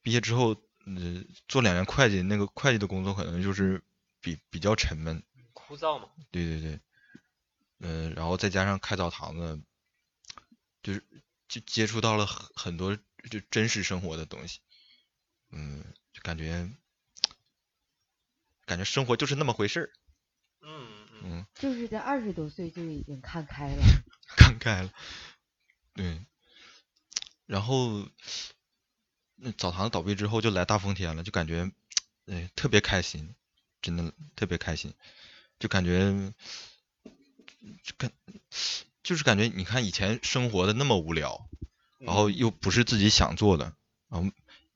[0.00, 0.54] 毕业之后，
[0.86, 3.82] 嗯，做两年会计，那个会计的工作可能就是
[4.20, 5.20] 比比较沉闷，
[5.54, 6.08] 枯燥嘛。
[6.30, 6.80] 对对对，
[7.80, 9.60] 嗯，然后再加上开澡堂子，
[10.88, 11.04] 就是
[11.48, 12.96] 就接触到了很很多
[13.30, 14.60] 就真实生活的东西，
[15.50, 16.70] 嗯，就感觉
[18.64, 19.92] 感觉生活就是那么回事儿，
[20.62, 21.20] 嗯嗯。
[21.24, 23.82] 嗯，就是在二十多岁就已经看开了。
[24.34, 24.90] 看开了，
[25.92, 26.24] 对，
[27.44, 28.08] 然后
[29.34, 31.70] 那澡堂倒闭之后就来大风天了，就感觉
[32.24, 33.34] 哎特别开心，
[33.82, 34.94] 真的特别开心，
[35.58, 36.32] 就感觉
[37.84, 38.10] 就感
[39.08, 41.48] 就是感觉你看以前生活的那么无聊，
[41.98, 43.72] 然后又不是自己想做的，
[44.10, 44.30] 然后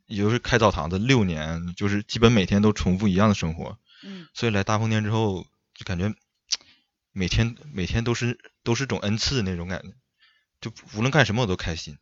[0.07, 6.14] 也就是开澡堂子六年，就是基本每天都重复一样的生活，嗯所以来大风天之后就感觉
[7.12, 9.92] 每天每天都是都是种恩赐那种感觉，
[10.62, 11.99] 就无论干什么我都开心。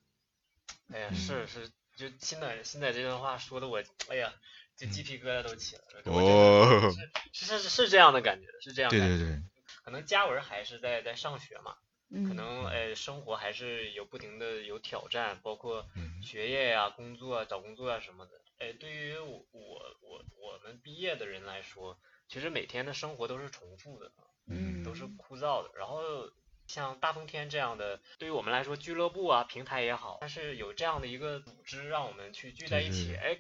[0.93, 4.33] 哎呀，嗯是是，就新仔新仔这段话说的我，哎呀，
[4.77, 6.03] 就鸡皮疙瘩都起来了。
[6.05, 6.95] 哦
[7.33, 8.89] 是是是是这样的感觉，是这样。
[8.89, 9.19] 对对。
[9.19, 9.43] 对，
[9.83, 11.90] 可能嘉文还是在在上学嘛，嗯，
[12.27, 18.33] 可能呃生活还是有不停的有挑战，包括嗯学业呀、工作啊、找工作啊什么的。
[18.59, 24.11] 哎，对于我我我我们毕业的人来说，其实每天的生活都是重复的，
[24.47, 25.71] 嗯都是枯燥的。
[25.79, 26.31] 然后
[26.67, 33.39] 像大风天这样的，对于我们来说，俱乐部啊、平台也好，但是有这样的一个组织，让我们去聚在一起，对哎，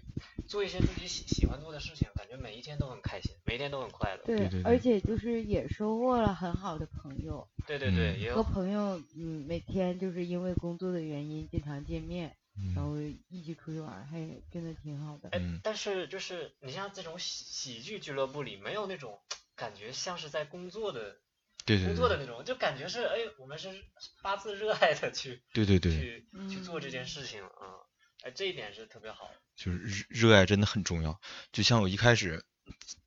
[0.48, 2.09] 做一些自己喜喜欢做的事情，
[2.40, 4.22] 每一天都很开心，每一天都很快乐。
[4.24, 8.20] 对，对对而且就是也收获了很好的朋友，对对对，嗯。
[8.20, 8.35] 也有。
[8.35, 12.37] 和朋友嗯每天就是因为工作的原因经常见面，
[12.74, 12.96] 然嗯后
[13.29, 14.18] 一起出去玩儿，还
[14.50, 15.31] 真的挺好的。
[15.62, 19.18] 但是就是你像这种喜喜剧俱乐部里，没有那种
[19.57, 21.18] 感觉像是在工作的
[21.66, 21.87] 对对对。
[21.87, 23.68] 工作的那种，就感觉是哎，我们是
[24.22, 27.07] 发自热爱的去对对对，去去做这件嗯。
[27.07, 27.85] 事情啊，
[28.22, 29.30] 哎，这一点是特别好。
[29.56, 31.20] 就是热热爱真的很重要。
[31.52, 32.44] 就像我一开始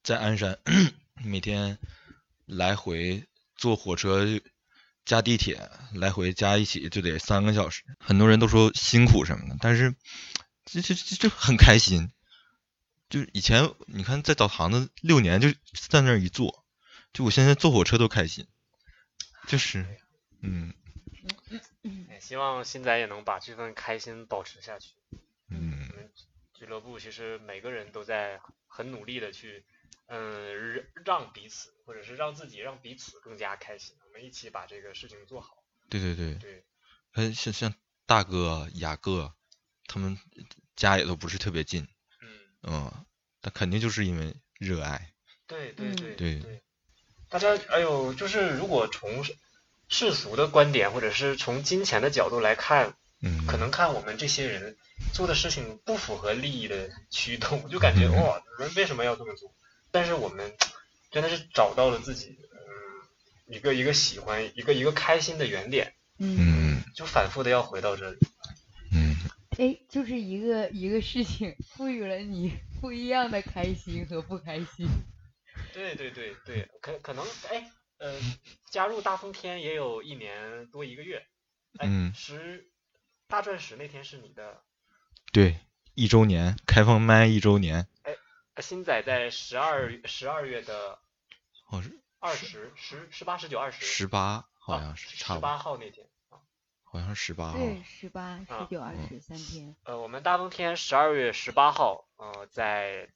[0.03, 0.59] 在鞍山
[1.23, 1.77] 每天
[2.45, 4.25] 来回坐火车
[5.05, 7.83] 加地铁，来回加一起就得三个小时。
[7.99, 9.95] 很多人都说辛苦什么的，但是
[10.65, 12.11] 这这这这很开心。
[13.09, 15.51] 就以前你看在澡堂子六年就
[15.89, 16.65] 在那儿一坐，
[17.13, 18.47] 就我现在坐火车都开心，
[19.47, 19.85] 就是
[20.41, 20.73] 嗯
[22.09, 24.91] 哎希望新仔也能把这份开心保持下去。
[25.49, 26.11] 嗯我们
[26.53, 29.65] 俱乐部其实每个人都在很努力的去，
[30.07, 33.95] 嗯，让让彼此或者是让自己让彼此更加开心。
[34.05, 35.63] 我们一起把这个事情做好。
[35.89, 36.65] 对对对，对，
[37.13, 37.73] 呃像像
[38.05, 39.35] 大哥雅哥
[39.85, 40.17] 他们
[40.75, 41.87] 家也都不是特别近，
[42.21, 43.05] 嗯，嗯，
[43.41, 45.13] 但肯定就是因为热爱，
[45.47, 46.63] 对对对对。
[47.29, 49.23] 大家，哎呦，就是如果从
[49.93, 54.75] 世世俗的观点，或者是从金钱的角度来看，嗯，可能看我们这些人
[55.13, 59.53] 做的事情不符合利益的驱动，就感觉嗯哇，人为什么要这么做？
[59.91, 60.51] 但是我们
[61.11, 68.17] 真的是找到了自己，嗯，一个一个喜欢，一个一个开心的原点，嗯，嗯就反复的要回到这里。
[68.91, 69.15] 嗯
[69.59, 72.51] 哎，就是一个一个事情赋予了你
[72.81, 74.87] 不一样的开心和不开心。
[75.71, 77.69] 对对对对，可可能哎，
[78.03, 78.19] 呃，
[78.69, 81.25] 加入大风天也有一年多一个月，
[81.77, 82.13] 哎，嗯。
[82.13, 82.69] 十
[83.27, 84.61] 大钻石那天是你的，
[85.31, 85.57] 对，
[85.95, 88.13] 一周年开放麦一周年，哎
[88.61, 90.99] 新仔在十二十二月的
[91.69, 93.85] 哦是二十十十八十九二十。
[93.85, 96.37] 十八好像啊是差不多，十八号那天啊，
[96.83, 99.75] 好像是十八号，对，十八、十啊九、二嗯十三天。
[99.85, 103.09] 呃，我们大风天十二月十八号，呃，在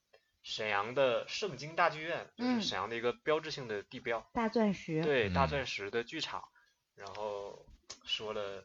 [0.50, 5.04] 沈阳的盛京大剧院，就是嗯沈阳的一个标志性的地标，大钻石。
[5.04, 6.48] 对，大嗯钻石的剧场，
[6.96, 7.66] 然后
[8.06, 8.64] 说了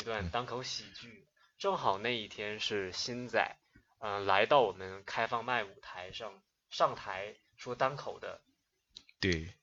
[0.00, 3.56] 一段嗯单口喜剧，正好那一天是新仔，
[4.00, 8.42] 嗯、来到我们开放麦舞台上上台说单口的，
[9.20, 9.54] 对，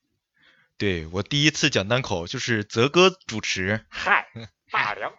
[0.77, 4.29] 对我第一次讲单口就是泽哥主持，嗨，
[4.71, 5.11] 大梁，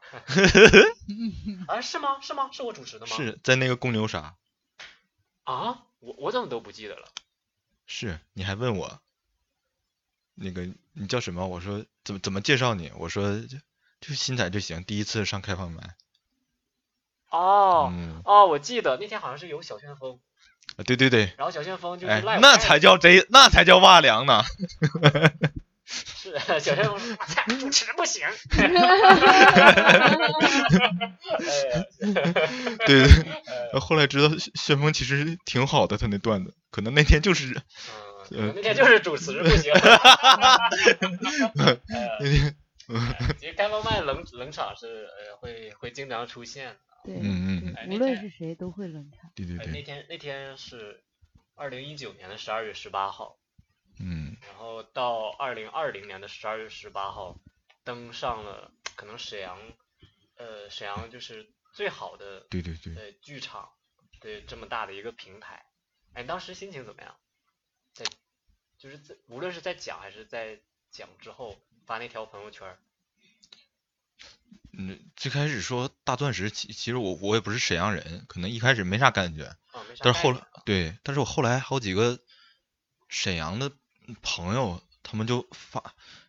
[1.68, 2.18] 啊，是吗？
[2.22, 2.48] 是吗？
[2.50, 3.14] 是我主持的吗？
[3.14, 4.36] 是在那个公牛啥，
[5.50, 7.08] 啊，我我怎么都不记得了。
[7.86, 9.00] 是你还问我，
[10.34, 11.48] 那个你叫什么？
[11.48, 12.92] 我说怎么怎么介绍你？
[12.96, 13.58] 我说就
[14.00, 15.96] 就新仔就行，第一次上开放麦，
[17.30, 20.20] 哦、嗯，哦，我记得那天好像是有小旋风，
[20.76, 24.44] 啊对对对，然后小旋风就是那才叫贼，那才叫哇凉呢，
[25.90, 28.24] 是 小旋风说，我操，主持不行。
[28.60, 28.68] 哎
[32.86, 33.24] 对对。
[33.72, 37.60] 呃后来知道旋旋风其实挺好的，他那段子，可能那天就是
[38.30, 39.72] 那天就是主持不行。
[41.54, 41.74] 那
[42.20, 42.56] 天，
[42.88, 46.76] 哎其实开放麦冷冷场是呃会会经常出现的。
[47.88, 49.30] 无论是谁都会冷场。
[49.34, 51.02] 对，对对那，天那天是
[51.56, 53.36] 二零一九年的十二月十八号，
[54.00, 54.36] 嗯。
[54.40, 57.38] 然后到二零二零年的十二月十八号
[57.84, 59.58] 登上了可能沈阳
[60.36, 63.70] 呃沈阳就是最好的对对对，呃剧场
[64.20, 65.64] 对这么大的一个平台，
[66.14, 67.16] 哎，当时心情怎么样？
[67.92, 68.04] 在
[68.78, 70.60] 就是在无论是在讲还是在
[70.90, 72.78] 讲之后发那条朋友圈，
[74.72, 79.56] 嗯，最开始说大钻石，其其实我我也不是沈阳人，可能一开始没啥感觉，
[79.98, 82.18] 但是后来对，但是我后来好几个
[83.08, 83.72] 沈阳的
[84.22, 85.82] 朋友，他们就发，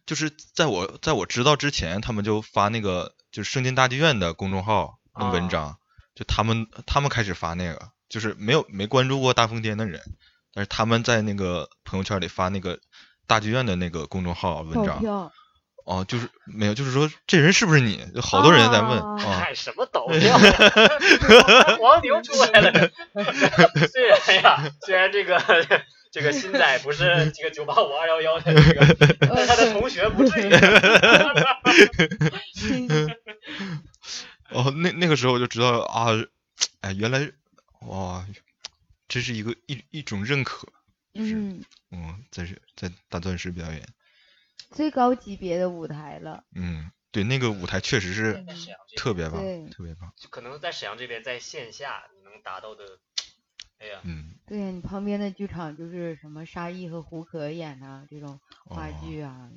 [0.06, 5.78] 就是在我在我知道之前，他们就发那个就是圣经大剧院的公众号的文啊章，
[6.15, 10.02] 就他们他们开始发那个，就是没有没关注过大风天的人，
[10.54, 12.80] 但是他们在那个朋友圈里发那个
[13.28, 15.32] 大剧院的那个公众号文章，
[15.84, 18.06] 哦，就是没有，就是说这人是不是你？
[18.13, 20.32] 就好多人在问啊什么抖音？
[21.80, 22.89] 黄牛出来了。
[23.91, 25.39] 虽然呀，虽然这个
[26.12, 30.52] 这个新仔不是这个九八五二幺幺的这个， 但他的同学不至于。
[34.52, 36.10] 哦，那那个时候我就知道啊，
[36.82, 37.32] 哎，原来
[37.88, 38.28] 哇，
[39.08, 40.67] 这是一个一一种认可，
[41.13, 43.88] 嗯，嗯，在这在大钻石表演，
[44.71, 46.43] 最高级别的舞台了。
[46.54, 48.45] 嗯，对，那个舞台确实是
[48.97, 53.00] 特别棒，特别棒，可能在沈阳这边，在线下你能达到的，
[53.82, 59.50] 哎呀，嗯，对呀，你旁边的剧场就是什么沙溢和胡可演的这种话哦剧啊，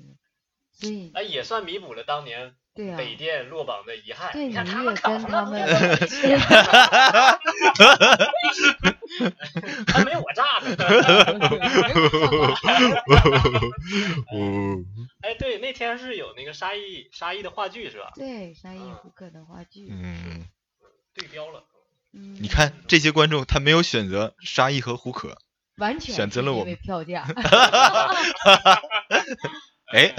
[0.73, 4.33] 所以哎，也算弥补了当年对呀、北电落榜的遗憾。
[4.33, 5.61] 对你看你他们考也跟他什么不们
[9.93, 10.75] 还 没我炸呢。
[14.33, 14.83] 哦，
[15.23, 18.11] 哎，对，那天是有那个沙溢沙溢的话剧是吧？
[18.17, 20.45] 对沙溢嗯胡可的话剧，嗯，
[21.15, 21.63] 对标了。
[22.15, 25.37] 嗯，你看这些观众，他没有选择沙溢和胡可，
[25.79, 27.27] 完全选择了我们票价。
[29.93, 30.15] 哎，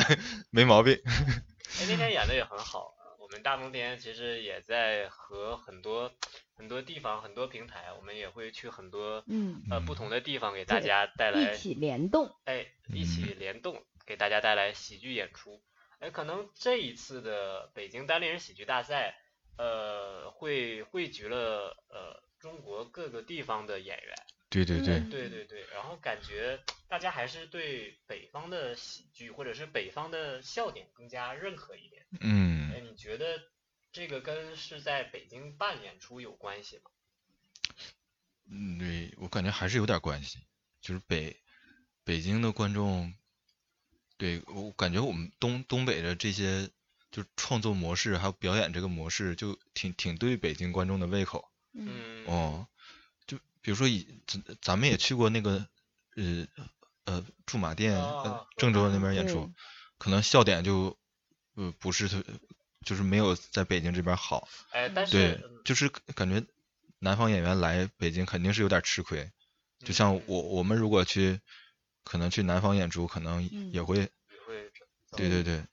[0.51, 0.99] 没毛病。
[1.05, 2.93] 哎，那天演的也很好。
[3.19, 6.11] 我们大冬天其实也在和很多
[6.53, 12.29] 很多地方、很多平台，我们也会去很多嗯，呃嗯不同的地方给大家带来一起联动。
[12.45, 15.59] 哎一起联动，给大家带来喜剧演出。
[15.99, 19.17] 哎，可能这一次的北京单立人喜剧大赛，
[19.57, 24.15] 呃，会汇聚了呃中国各个地方的演员。
[24.49, 32.05] 对对对，嗯对对对，然后感觉大家还是对北方的喜剧或者是北方的笑点更加认可一点。
[32.21, 33.41] 嗯哎，嗯，你觉得
[33.91, 36.91] 这个跟是在北京办演出有关系吗？
[38.49, 40.39] 嗯，对我感觉还是有点关系，
[40.79, 41.35] 就是北
[42.05, 43.13] 北京的观众，
[44.17, 46.69] 对我感觉我们东东北的这些
[47.15, 51.49] 就创作模式还有表演这个模式，就挺挺对北京观众的胃口。
[51.71, 52.67] 嗯嗯，哦，
[53.25, 55.65] 就比如说以咱咱们也去过那个
[56.17, 56.45] 呃
[57.05, 59.53] 呃驻马店、啊呃郑州那边演出对，
[59.97, 60.97] 可能笑点就
[61.53, 62.21] 呃不是特
[62.85, 64.49] 就是没有在北京这边好。
[64.71, 66.45] 哎，但是对嗯，就是感觉
[66.99, 69.31] 南方演员来北京肯定是有点吃亏。
[69.79, 71.39] 就像嗯我我们如果去
[72.03, 74.69] 可能去南方演出，可能嗯也会也会
[75.15, 75.65] 对对对，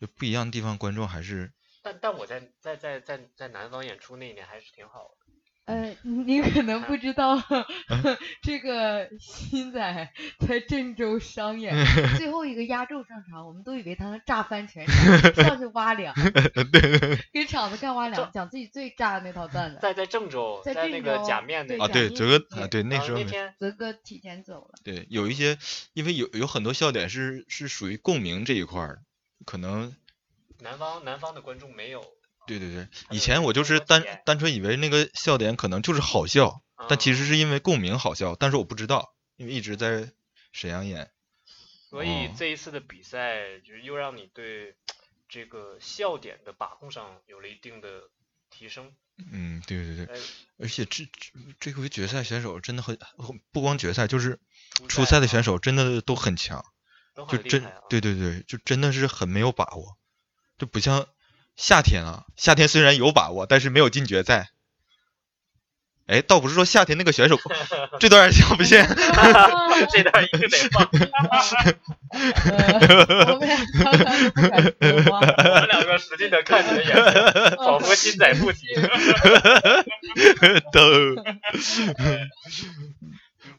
[0.00, 5.26] 就不一样的地方观众还是但但我在在在在在南方演出那一年还是挺好的。
[5.66, 7.36] 呃，你可能不知道
[8.40, 10.12] 这个新仔
[10.46, 11.74] 在郑州商演
[12.16, 16.14] 最后一个压轴上场，我们都以为他能炸翻全场，上去挖两，
[17.32, 19.78] 给场子干挖两，讲自己最炸的那套段子。
[19.82, 25.58] 在在郑州，在那个假面那对啊对，泽哥啊对那时候那天泽哥提前走了，对有一些，
[25.94, 29.02] 因为有有很多笑点是是属于共鸣这一块儿，
[29.44, 29.94] 可能
[30.60, 32.00] 南方南方的观众没有，
[32.46, 40.12] 对对对，以前我就是单单纯以为那个笑点可能就是好笑，但其嗯实是因为共鸣好笑，但是我不知道，因为一直在
[40.52, 41.10] 沈阳演。
[41.88, 44.74] 所以哦这一次的比赛，就是又让你对
[45.28, 48.10] 这个笑点的把控上有了一定的
[48.50, 48.92] 提升。
[49.32, 50.20] 嗯，对对对，哎，
[50.58, 52.98] 而且这这这回决赛选手真的很，
[53.50, 54.38] 不光决赛，就是
[54.74, 56.64] 初初赛的啊选手真的都很强，
[57.16, 57.64] 都就真。
[57.88, 59.96] 对对对，就真的是很没有把握，
[60.58, 61.06] 就不像
[61.56, 64.50] 夏天啊，夏天虽然有把握，但是没有进决赛。
[66.06, 67.36] 哎，倒不是说夏天那个选手
[67.98, 68.86] 这段像不像？
[69.90, 70.88] 这段一定得放。
[72.12, 73.34] 呃，
[75.04, 75.10] 我
[75.60, 78.60] 们两个使劲的看你的眼神，仿佛心 在不停。
[80.70, 80.80] 都，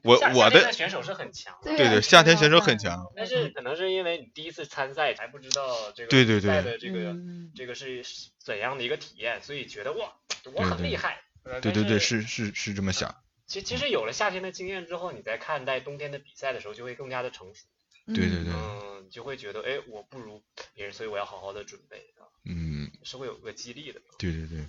[0.03, 8.03] 我我的选手是很强的，对啊对对，夏天选手啊很强，但是可能是因为你第一次参赛还不知道这个对对比赛对的这个嗯这个是
[8.39, 10.15] 怎样的一个体验，所以觉得哇，
[10.53, 11.21] 我很厉害。
[11.43, 13.15] 呃对对对，是是是是这么想，
[13.45, 17.67] 其其实有了夏天的经验之后，你在看待冬天的比赛的时候，就会更加的成熟。
[18.07, 24.01] 对对对嗯，就会觉得，哎，我不如别人，所以我要好好的准备，啊嗯，是会有个激励的。
[24.17, 24.65] 对对对，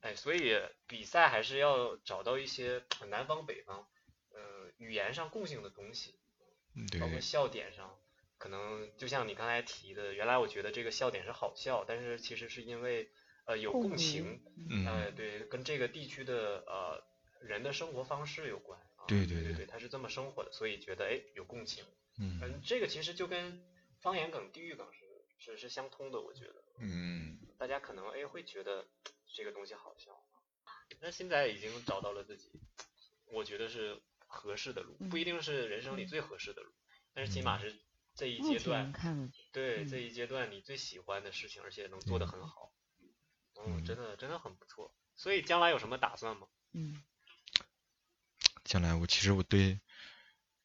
[0.00, 3.82] 哎，所以比赛还是要找到一些南方北方，呃，
[4.82, 6.14] 语言上共性的东西，
[6.74, 7.98] 嗯包括笑点上，
[8.38, 13.08] 可能就像你刚才提的，原来我觉得这个笑点是好笑，但是其实是因为
[13.46, 17.02] 呃有共共情，嗯呃，对，跟这个地区的呃
[17.40, 18.80] 人的生活方式有关。
[18.96, 21.84] 啊、对对对对对，他是这么生活的，所以觉得哎有共情。
[22.18, 23.64] 嗯嗯，这个其实就跟
[24.00, 26.62] 方言梗、地域梗是是是相通的，我觉得。
[26.78, 28.86] 嗯大家可能哎会觉得
[29.34, 30.12] 这个东西好笑，
[31.00, 32.50] 那现在已经找到了自己，
[33.26, 34.00] 我觉得是
[34.32, 36.72] 合适的路，不一定是人生里最合适的路，
[37.14, 37.78] 但是起码是
[38.14, 42.72] 这一阶段，看，对嗯这一阶段你最喜欢的事情，而且能做得很好，
[43.58, 44.92] 嗯，嗯真的真的很不错。
[45.14, 46.46] 所以将来有什么打算吗？
[46.72, 47.02] 嗯，
[48.64, 49.78] 将来我其实我对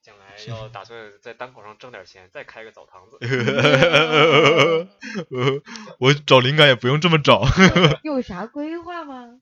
[0.02, 3.18] 将来要打算在单口上挣点钱，再开个澡堂子。
[6.00, 7.44] 我找灵感也不用这么找，
[8.04, 9.42] 有啥规划吗？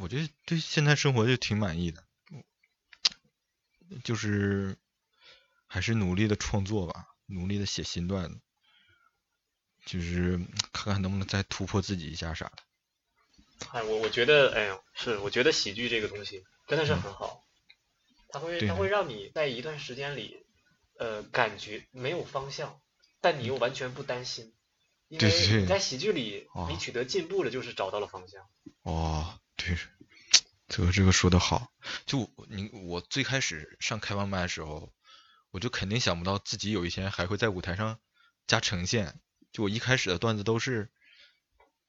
[0.00, 2.02] 我觉得对现在生活就挺满意的，
[4.02, 4.76] 就是
[5.66, 8.40] 还是努力的创作吧，努力的写新段子，
[9.86, 10.38] 就是
[10.72, 12.62] 看看能不能再突破自己一下啥的。
[13.70, 17.42] 哎，我我觉得，哎呦，是，我觉得喜剧这个东西真的是很好，
[18.28, 20.44] 它会对它会让你在一段时间里，
[20.98, 22.80] 呃，感觉没有方向，
[23.20, 24.54] 但你又完全不担心，
[25.08, 28.44] 因为你在喜剧里哦你取得进步了，就是找到了方向。
[28.82, 29.76] 哦，对，
[30.68, 31.72] 这个这个说的好。
[32.06, 34.92] 就我你我最开始上开放麦的时候，
[35.50, 37.98] 我就肯定想不到自己有一天还会在舞台上
[38.46, 39.20] 加呈现。
[39.52, 40.90] 就我一开始的段子都是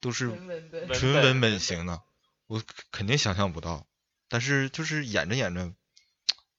[0.00, 2.02] 都是纯文本型的，
[2.46, 2.62] 我
[2.92, 3.86] 肯定想象不到。
[4.28, 5.72] 但是就是演着演着，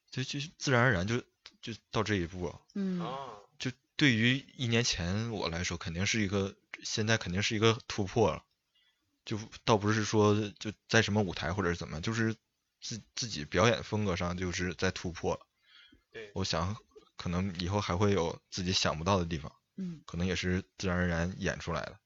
[0.10, 1.20] 就就自然而然就
[1.62, 2.62] 就到这一步了。
[2.76, 8.44] 嗯哦，就对于一年前我来说，肯定是一个现在肯定是一个突破了。
[9.28, 12.34] 就倒不是说就在什么舞台或者是怎么，就是
[12.80, 15.46] 自自己表演风格上就是在突破了。
[16.12, 16.78] 对，我想
[17.18, 22.00] 可能以后还会有自己想不到的地方，嗯可能也是自然而然演出来的。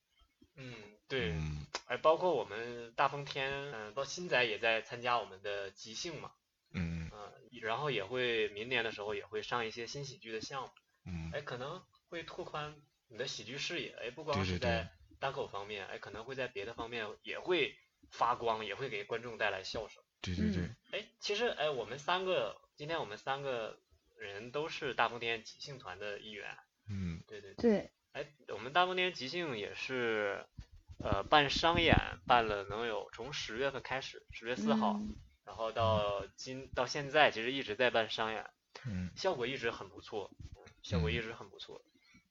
[0.55, 0.73] 嗯，
[1.07, 6.31] 对，嗯哎，包括我们大风天，嗯，包括新仔也在参加我们的即兴嘛，
[6.73, 10.69] 嗯嗯，然后也会明年的时候也会上一些新喜剧的项目，
[11.05, 12.75] 嗯哎，可能会拓宽
[13.07, 14.91] 你的喜剧视野，哎，不光对对对是在
[15.21, 17.77] 单口方面，哎，可能会在别的方面也会
[18.09, 20.03] 发光，也会给观众带来笑声。
[20.19, 23.79] 对对对嗯，哎，其实哎，我们三个今天我们三个
[24.17, 26.57] 人都是大风天即兴团的一员，
[26.89, 27.91] 嗯对对对。
[28.13, 30.45] 哎，我们大风天即兴也是，
[30.99, 31.95] 呃，办商演
[32.27, 35.15] 办了能有从十月份开始，十月四号，嗯
[35.45, 38.49] 然后到今到现在，其实一直在办商演，
[38.85, 41.83] 嗯效果一直很不错，嗯效果一直很不错，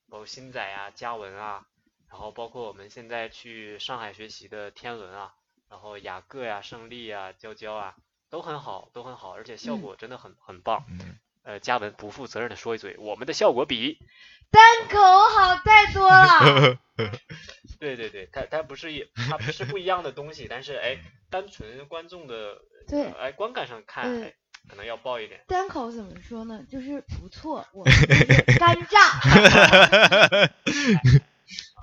[0.08, 1.66] 包括新仔啊、嘉文啊，
[2.10, 5.32] 然后包括我们现在去上海学习的天伦啊，
[5.70, 7.94] 然后雅各呀、胜利啊、娇娇啊，
[8.28, 10.84] 都很好，都很好，而且效嗯果真的很很棒。
[10.90, 13.98] 嗯，呃，嘉文不负责任的说一嘴，我们的效果比
[14.50, 16.78] 单口好太多了。
[17.78, 20.98] 对对对，它它不是一，它不是不一样的东西，但是哎，
[21.30, 24.32] 单纯观众的对呃哎观感上看，
[24.68, 25.40] 可能要爆一点。
[25.46, 26.62] 单口怎么说呢？
[26.68, 27.84] 就是不错，我
[28.58, 29.20] 干炸。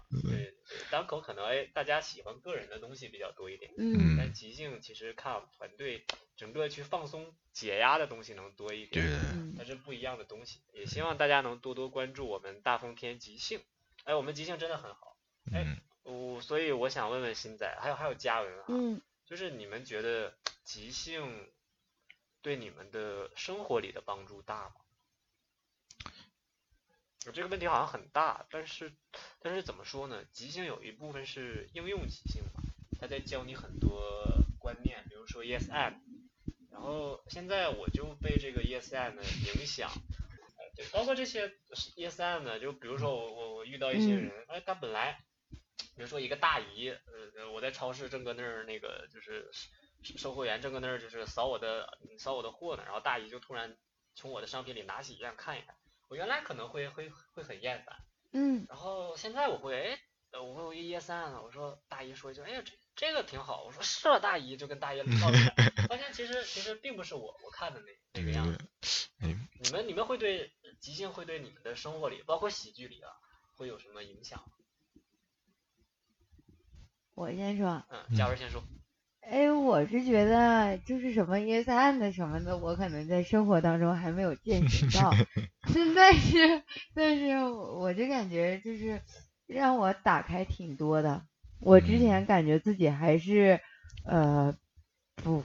[0.09, 4.15] 对对对，单口可能哎大家喜欢个人的东西比较多一点，嗯。
[4.17, 6.05] 但即兴其实看团队
[6.35, 10.61] 整个去放松解压的东西能多一点，嗯它是不一样的东西。
[10.73, 13.61] 也希望大家能多多关注我们大风天即兴，
[14.05, 15.17] 哎，我们即兴真的很好。
[15.51, 15.77] 嗯。
[16.03, 19.01] 我、所以我想问问新仔，还有还有嘉文啊，嗯。
[19.25, 21.51] 就是你们觉得即兴
[22.41, 24.75] 对你们的生活里的帮助大吗？
[27.25, 28.93] 我这个问题好像很大，但是
[29.41, 30.23] 但是怎么说呢？
[30.31, 32.61] 即兴有一部分是应用即兴嘛，
[33.01, 33.99] 它在教你很多
[34.59, 35.95] 观念，比如说 yes and，
[36.71, 41.49] 然后现在我就被这个 yes and 影响，呃对，包括这些
[41.97, 45.19] yes and 呢，就比如说我我我遇到一些嗯人，哎，他本来
[45.95, 49.49] 比如说一个大姨，呃，我在超市正搁那儿那个就是
[50.03, 53.75] 售售货员正搁那儿就是扫我的扫我的货呢，然后大姨就突然
[54.15, 55.75] 从我的商品里拿起一样看一看，
[56.07, 57.95] 我原来可能会会会很厌烦，
[58.31, 59.99] 嗯然后现在我会哎，
[60.31, 68.59] 呃我会我一 and 了，我说大姨说一句，哎呀这这个挺好，我说是啊大姨就跟大姨唠起来，发现其实其实并不是我我看的那那个样子，
[69.19, 73.11] 你们你们会对即兴会对你们的生活里，包括喜剧里啊，
[73.55, 74.43] 会有什么影响？
[77.15, 78.63] 我先说，嗯，嘉文先说。
[79.21, 85.11] 哎，我是觉得就是什么 yes and 什么的，我可能在生活当中还没有见识到，
[85.95, 86.63] 但是
[86.93, 89.01] 但是我我就感觉就是
[89.45, 91.25] 让我打开挺多的。
[91.59, 93.59] 我之前感觉自己还是
[94.05, 94.55] 呃
[95.15, 95.43] 不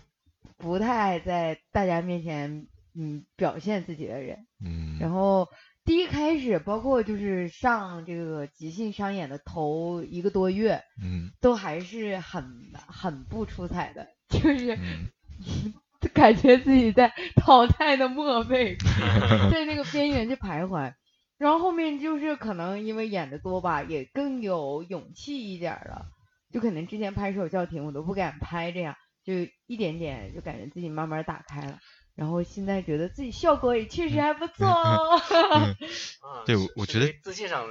[0.59, 4.99] 不太爱在大家面前嗯表现自己的人，嗯。
[5.01, 5.49] 然后
[5.85, 12.45] 第一开始，包括就是上这个即兴商演的头一个多月，嗯都还是很
[12.87, 15.75] 很不出彩的，就是嗯
[16.15, 18.77] 感觉自己在淘汰的末位，
[19.51, 20.95] 在那个边缘去徘徊。
[21.39, 26.07] 然后后面就是可能因为演的多吧，也更有勇气一点儿了。
[26.53, 29.33] 就可能之前拍手叫停，我都不敢拍，这样就
[29.67, 31.79] 一点点就感觉自己慢慢打开了。
[32.15, 35.17] 然后现在觉得自己效果也确实还不错哦，
[36.21, 37.67] 啊，对是我我觉得自信上，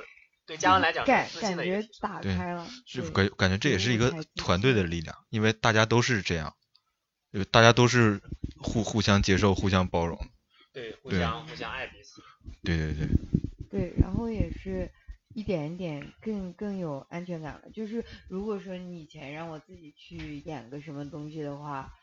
[0.45, 2.67] 对嘉文来讲感感觉打开了。
[2.85, 6.55] 是对感感觉这也是一个团队的力量，因为大家都是这样，
[7.31, 8.19] 就大家都是
[8.57, 10.19] 互互相接受、互相包容。
[10.73, 12.21] 对，互相互相爱彼此。
[12.63, 13.07] 对对对，
[13.69, 14.89] 对，然后也是
[15.35, 17.69] 一点一点更更有安全感了。
[17.73, 21.93] 就是如果说你以前让我自己去演个什么东西的话，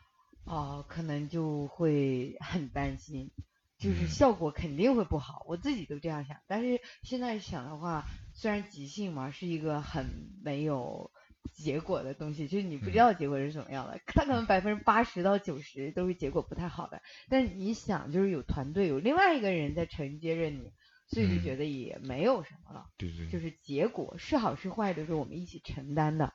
[0.45, 3.31] 啊、可能就会很担心，
[3.77, 6.37] 就是嗯效果肯定会不好，我自己都这样想。
[6.47, 10.05] 但是现在想的话，虽然即兴嘛是一个很
[10.43, 11.11] 没有
[11.53, 17.01] 结果的东西，就是你不知嗯道结果是什么样的，它可能百分之八十到九十都是结果不太好的。
[17.29, 20.71] 但你想，就是有团队，有另外一个人在承接着你，
[21.07, 22.87] 所以就嗯觉得也没有什么了。
[22.97, 26.33] 对对对，就是结果是好是坏都是我们一起承担的。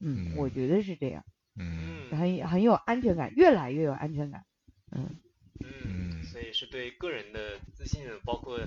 [0.00, 1.24] 嗯，我嗯觉得是这样，
[1.58, 4.44] 嗯嗯很很有安全感，越来越有安全感。
[4.92, 5.16] 嗯
[5.64, 8.58] 嗯，嗯所以是对个人的自信，包括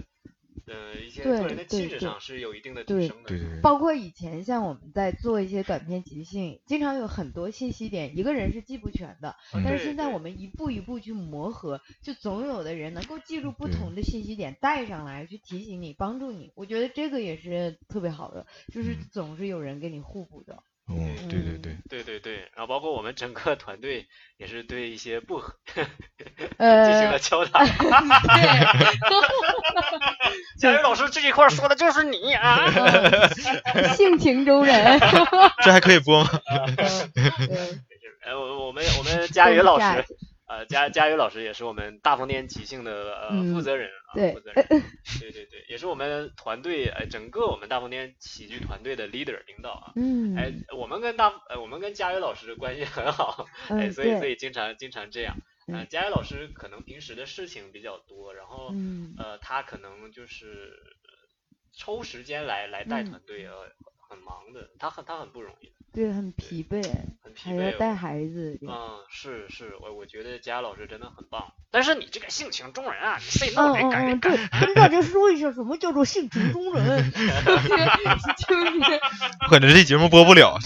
[0.65, 3.29] 呃一些些对做人的气对对质上是有一定的对提升的。
[3.29, 9.35] 对对对，包括以前像我们在做一些短片即兴，经常有很多信息点，一个人是记不全的。
[9.53, 16.51] 嗯但是对对现在我们一步一步去磨合，就总有的人能够记住不同的信息点带上来，去提醒你、帮助你。
[16.55, 20.63] 我觉得这个也是特别好的，就是嗯总是有人跟你互补的。
[20.89, 20.95] 哦，
[21.29, 27.59] 对对对，对对对，然后包括我们整个团队也是对一些不合 进行呃了，敲打。
[27.63, 27.69] 对，
[30.59, 32.65] 佳宇老师这一块儿说的就是你啊！
[33.73, 34.99] 呃性情中人。
[35.63, 36.23] 这还可以播
[38.25, 39.85] 呃，我我们我们佳宇老师，
[40.49, 44.65] 呃，佳佳宇老师也是我们大风天即兴的呃嗯负责人啊，对负责人，
[45.21, 49.93] 对对对，也是我们团队呃整个我们大风天喜剧团队的 leader 领导啊。
[49.95, 55.37] 嗯哎，我们跟大呃我们跟佳宇老师的关系很好，哎，嗯，所以所，以经常经常这样。
[55.67, 60.47] 呃，嗯佳宇老师可能平时的事情比较多，然后嗯呃，他可能就是
[61.03, 61.09] 呃
[61.77, 63.69] 抽时间来来带嗯团队，呃，
[64.09, 66.81] 很忙的，他很他很不容易的，对，很疲惫，
[67.23, 67.57] 很疲惫哦。
[67.57, 68.59] 还要带孩子。
[68.61, 71.53] 嗯，是是，我我觉得佳老师真的很棒。
[71.71, 73.55] 但是你这个性情中人啊，你得
[73.91, 74.35] 改嗯嗯，改。
[74.35, 78.99] 对，跟大家说一下什么叫做性情中人， 就是
[79.45, 80.57] 我感觉这节目播不了，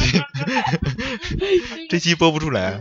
[1.89, 2.79] 这期播不出来。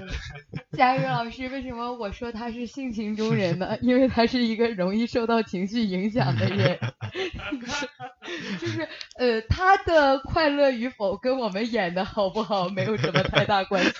[0.76, 3.76] 佳宇老师，为什么我说他是性情中人呢？
[3.80, 6.78] 因为他是一个容易受到情绪影响的人，
[8.60, 13.90] 就是呃，他的快乐与否跟我们演的好不好没有什么太大关系，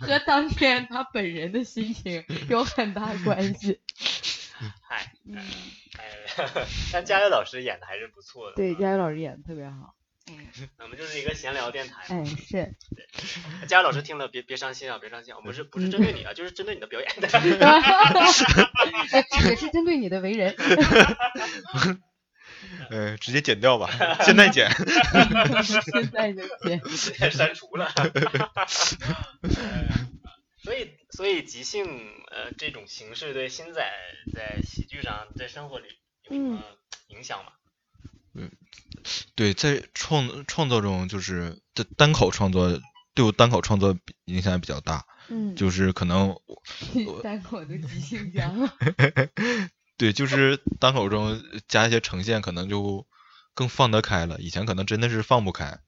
[0.00, 3.80] 和当天他本人的心情有很大关系。
[4.80, 5.36] 嗨，嗯，
[5.98, 6.06] 哎，
[6.92, 8.56] 但佳宇老师演的还是不错的。
[8.56, 9.94] 对，嗯佳宇老师演的特别好。
[10.30, 10.38] 嗯
[10.78, 12.04] 我们就是一个闲聊电台。
[12.14, 12.76] 哎，是，
[13.66, 17.10] 佳宇老师听了别别伤心啊，别伤心啊，我们是不是针对你啊，就是针对你的表演
[19.48, 20.54] 也是针对你的为人。
[22.90, 23.88] 呃，直接剪掉吧，
[24.24, 24.70] 现在剪。
[25.62, 26.80] 现在就剪。
[26.88, 27.92] 直接删除了。
[30.62, 31.84] 所以，所以即兴
[32.30, 33.82] 呃这种形式对新仔
[34.32, 35.86] 在喜剧上，在生活里
[36.28, 36.62] 有什么
[37.08, 37.52] 影响吗？
[39.34, 42.80] 对，在创创作中，就是在单口创作
[43.14, 46.34] 对我单口创作影响比较大，嗯，就是可能
[47.22, 48.74] 单口的即兴家了。
[50.02, 53.06] 对，就是单口中加一些呈现，可能就
[53.54, 54.36] 更放得开了。
[54.40, 55.78] 以前可能真的是放不开，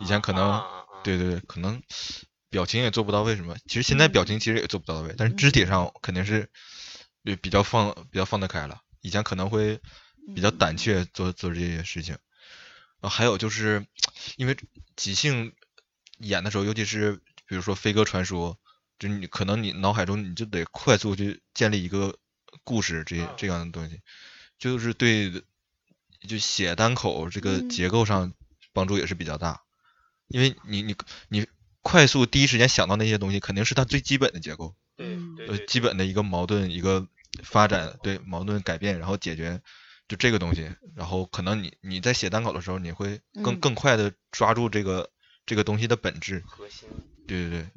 [0.00, 1.82] 以前可能、啊啊啊对对对，可能
[2.48, 3.54] 表情也做不到位什么。
[3.66, 6.48] 其实现在表情其实也做不到位，但是肢体上肯定是
[7.24, 8.80] 对比较放比较放得开了。
[9.02, 9.78] 以前可能会
[10.34, 12.16] 比较胆怯做做这些事情。
[13.02, 13.84] 然后还有就是
[14.36, 14.56] 因为
[14.96, 15.52] 即兴
[16.20, 18.58] 演的时候，尤其是比如说飞鸽传说，
[18.98, 22.16] 就你可能你脑海中你就得快速去建立一个
[22.64, 23.34] 故事这嗯。
[23.36, 24.00] 这样的东西，
[24.58, 25.44] 就是对
[26.28, 27.68] 就写单口这个嗯。
[27.68, 28.32] 结构上
[28.72, 29.60] 帮助也是比较大，
[30.28, 30.96] 因为你你
[31.28, 31.46] 你
[31.82, 37.06] 快速第一时间想到那些东西，肯定是它最基本的结构，对嗯呃，对对，基本的一个矛盾一个
[37.42, 39.60] 发展，对矛盾改变，然后解决
[40.06, 43.60] 就这个东西，然后可能你你在写单口的时候，你会更嗯。
[43.60, 45.10] 更快的抓住这个
[45.44, 46.88] 这个东西的本质，核心，
[47.26, 47.68] 对对对，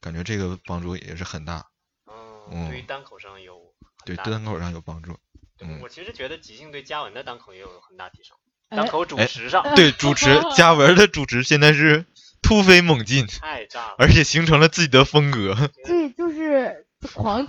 [0.00, 1.66] 感觉这个帮助也是很大，
[2.06, 3.69] 嗯，对于嗯单口上有很
[4.04, 5.16] 对对单口上有帮助。
[5.62, 8.36] 嗯我其实觉得即兴对嘉文的单口也有很大提升，
[8.70, 12.06] 哎单口主哎持上 对，主持嘉文的主持现在是
[12.42, 15.54] 突飞猛进， 太炸了，而且形成了自己的风格。
[15.84, 17.44] 对， 就是狂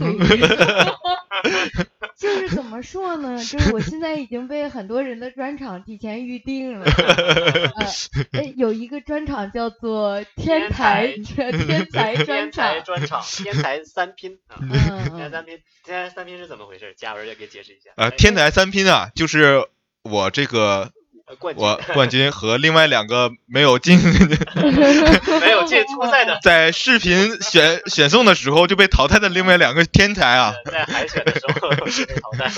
[2.18, 3.38] 就是怎么说呢？
[3.43, 6.86] 就是我现在已经被很多人的专场提前预定了。
[7.78, 7.86] 呃，
[8.34, 11.51] 哎有一个专场叫做“天才天
[11.89, 16.93] 才专天 场才专场，天才三拼啊！”，嗯天才嗯三拼，天才三拼是怎么回事？
[16.97, 17.91] 嘉文也给解释一下。
[17.95, 19.66] 呃，哎天才三拼啊，就是
[20.03, 20.91] 我这个呃
[21.36, 32.51] 冠军我 冠军和另外两个没有进没有进 初赛的， 在视频选选送的时候就被淘汰的另外两个天才啊，呃在海选的时候是被淘汰，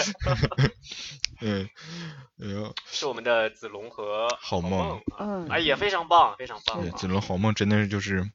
[1.42, 1.70] 嗯，
[2.42, 5.02] 哎呦，是我们的子龙和好梦，
[5.50, 6.92] 哎也非常棒，非常棒。
[6.92, 8.30] 子龙好梦真的是就是，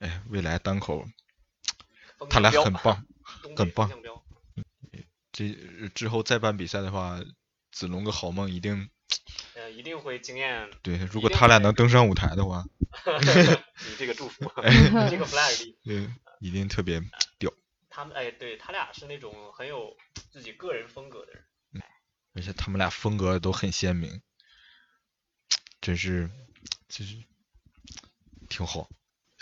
[0.00, 1.04] 哎，未来单口
[2.30, 3.04] 他俩很棒，
[3.56, 3.90] 很棒
[5.32, 5.54] 这
[5.94, 7.20] 之后再办比赛的话，
[7.70, 8.88] 子龙跟好梦一定
[9.66, 12.64] 呃，一定会惊艳对，如果他俩能登上舞台的话，
[13.88, 15.76] 你这个祝福， 你这个 flag 立。
[15.84, 16.08] 对，
[16.38, 17.00] 一定特别
[17.38, 17.52] 屌，
[17.90, 19.96] 他们哎，对他俩是那种很有
[20.30, 21.42] 自己个人风格的人。
[22.34, 24.20] 而且他们俩风格都很鲜明，
[25.80, 26.30] 真是，
[26.88, 27.16] 就是
[28.50, 28.88] 挺好。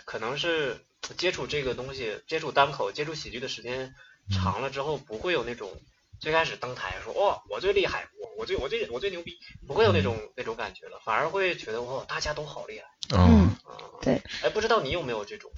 [0.07, 0.87] 可能是
[1.19, 3.93] 接触这个东西，接触单口、接触喜剧的时间
[4.31, 5.83] 长了之后，不会有那种
[6.21, 12.85] 最开始登台说“哦、我最厉害，我我最我最我最牛逼，不会有那种那种感觉了，反而会觉得哦，大家都好厉害
[13.17, 13.79] 嗯啊。
[14.03, 15.51] 对，哎，不知道你有没有这种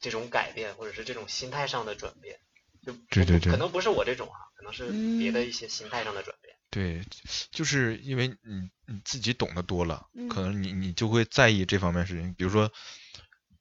[0.00, 2.38] 这种改变，或者是这种心态上的转变？
[2.84, 4.86] 就对对对可能不是我这种啊，可能是
[5.18, 6.56] 别嗯的一些心态上的转变。
[6.70, 7.02] 对，
[7.50, 12.32] 就是因为你你自己懂得多了，可嗯能你你就会在意这方面事情。
[12.34, 12.72] 比如说，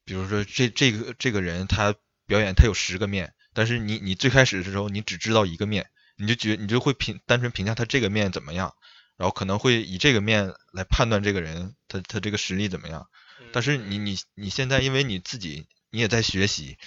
[0.05, 1.95] 比如说这这个这个人他
[2.27, 8.75] 表演他有十个面，但是你你最开始的时候你只知道一个面，你就觉你就会评单纯评价他这个面怎么样，
[9.15, 13.07] 然后可能会以这个面来判断这个人他他这个实力怎么样。
[13.53, 16.77] 但是你你你现在因为你自己你也在学习，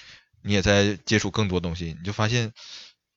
[0.42, 2.52] 你也在接触更多东西，你就发现，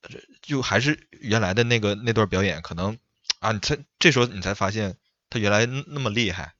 [0.02, 0.10] 呃
[0.42, 2.98] 就还是原来的那个那段表演，可能
[3.40, 4.98] 啊，你才这时候你才发现
[5.30, 6.56] 他原来那那么厉害，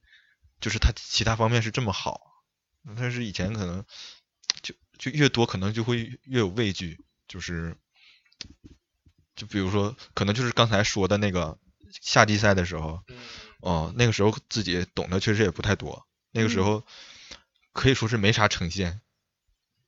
[0.60, 2.20] 就是他其他方面是这么好，
[2.96, 3.84] 但是以前可能
[4.62, 7.76] 就就越多可能就会越有畏惧，就是
[9.36, 11.58] 就比如说可能就是刚才说的那个
[12.00, 13.16] 夏季赛的时候，嗯，
[13.60, 16.86] 哦，那个时候自己懂得确实也不太多，那个时嗯候
[17.72, 19.00] 可以说是没啥呈现，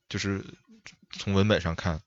[0.07, 0.45] 就是
[1.11, 2.01] 从文本上看，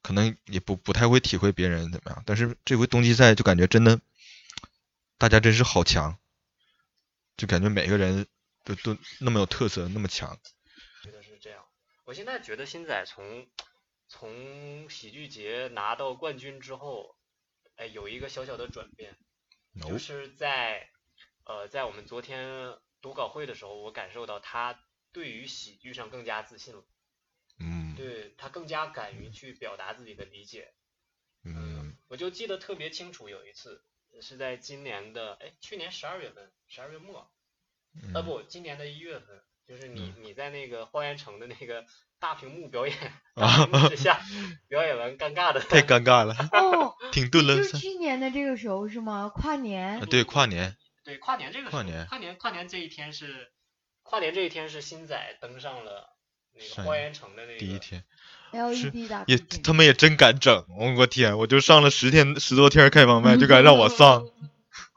[0.00, 2.22] 可能也不不太会体会别人怎么样。
[2.24, 4.00] 但是这回冬季赛就感觉真的，
[5.18, 6.16] 大家真是好强，
[7.36, 8.26] 就感觉每个人
[8.62, 10.38] 都都那么有特色，那么强。
[11.02, 11.60] 觉得是这样。
[12.04, 13.46] 我现在觉得新仔从
[14.16, 17.16] 从喜剧节拿到冠军之后，
[17.74, 19.18] 哎，有一个小小的转变，
[19.82, 20.88] 就是在
[21.44, 26.86] 呃，在我们昨天读稿会的时候，我感受到他对于喜剧上更加自信了，
[27.58, 27.96] 嗯。
[27.96, 30.72] 对他更加敢于去表达自己的理解。
[31.42, 31.96] 嗯。
[32.06, 33.84] 我就记得特别清楚，有一次
[34.20, 37.30] 是在今年的哎，去年十二月份，十二月末，啊
[38.14, 40.22] 嗯，不，今年的一月份，就是你嗯。
[40.22, 41.84] 你在那个花园城的那个
[42.24, 42.96] 大屏幕表演，
[43.34, 43.58] 啊。
[43.58, 44.18] 大屏幕之下
[44.66, 47.76] 表演完尴尬的， 太尴尬了，哦，停顿了就是。
[47.76, 49.30] 去年的这个时候是吗？
[49.34, 50.00] 跨年。
[50.00, 52.06] 啊，对，跨年，对跨年这个时候跨年。
[52.06, 53.50] 跨年跨年这一天是
[54.02, 56.16] 跨年这一天是新仔登上了
[56.54, 58.02] 那个花园城的那个第一天。
[58.52, 64.24] LED 大也他们也真敢整，我我天，我就上了十天十多天开放麦，就敢让我上，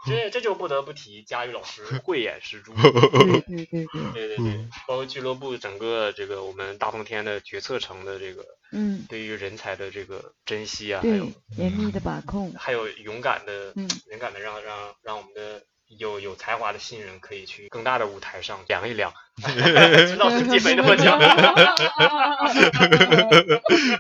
[0.08, 13.88] 这这就不得不提佳玉老师 慧眼识珠，对对对对，对对对，包括俱乐部整个这个我们大风天的决策层的这个嗯，对于人才的这个珍惜啊，还有，严密的把控，还有勇敢的，嗯。
[14.10, 15.62] 勇敢的让让让我们的
[16.00, 21.20] 有有才华的新人可以去更大的舞台上量一量， 知道自己没那么强。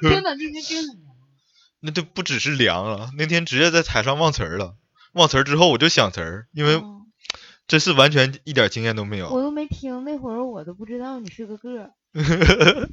[0.01, 0.93] 真的那天真的
[1.80, 4.76] 那都不只是凉了，那天直接在台上忘词儿了，
[5.18, 7.01] 忘词儿之后我就想词儿，因为哦
[7.68, 11.91] 这是完全一点经验都没有，我都没听，那会儿我都不知道你是个个儿。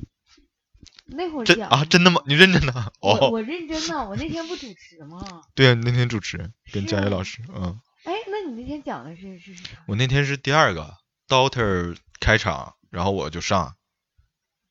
[1.07, 2.23] 那会儿讲真啊真的吗？
[2.27, 2.73] 你认真的？
[3.01, 5.23] 哦，我我认真的，我那天不主持吗？
[5.55, 9.71] 对啊，那天主持跟佳宇老师，嗯，哎，那你那天讲的是是是啥？
[9.87, 10.97] 我那天是第二个
[11.29, 13.77] Daughter 开场，然后我就上，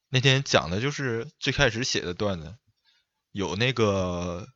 [0.10, 2.56] 那天讲的就是最开始写的段子，
[3.32, 4.48] 有那个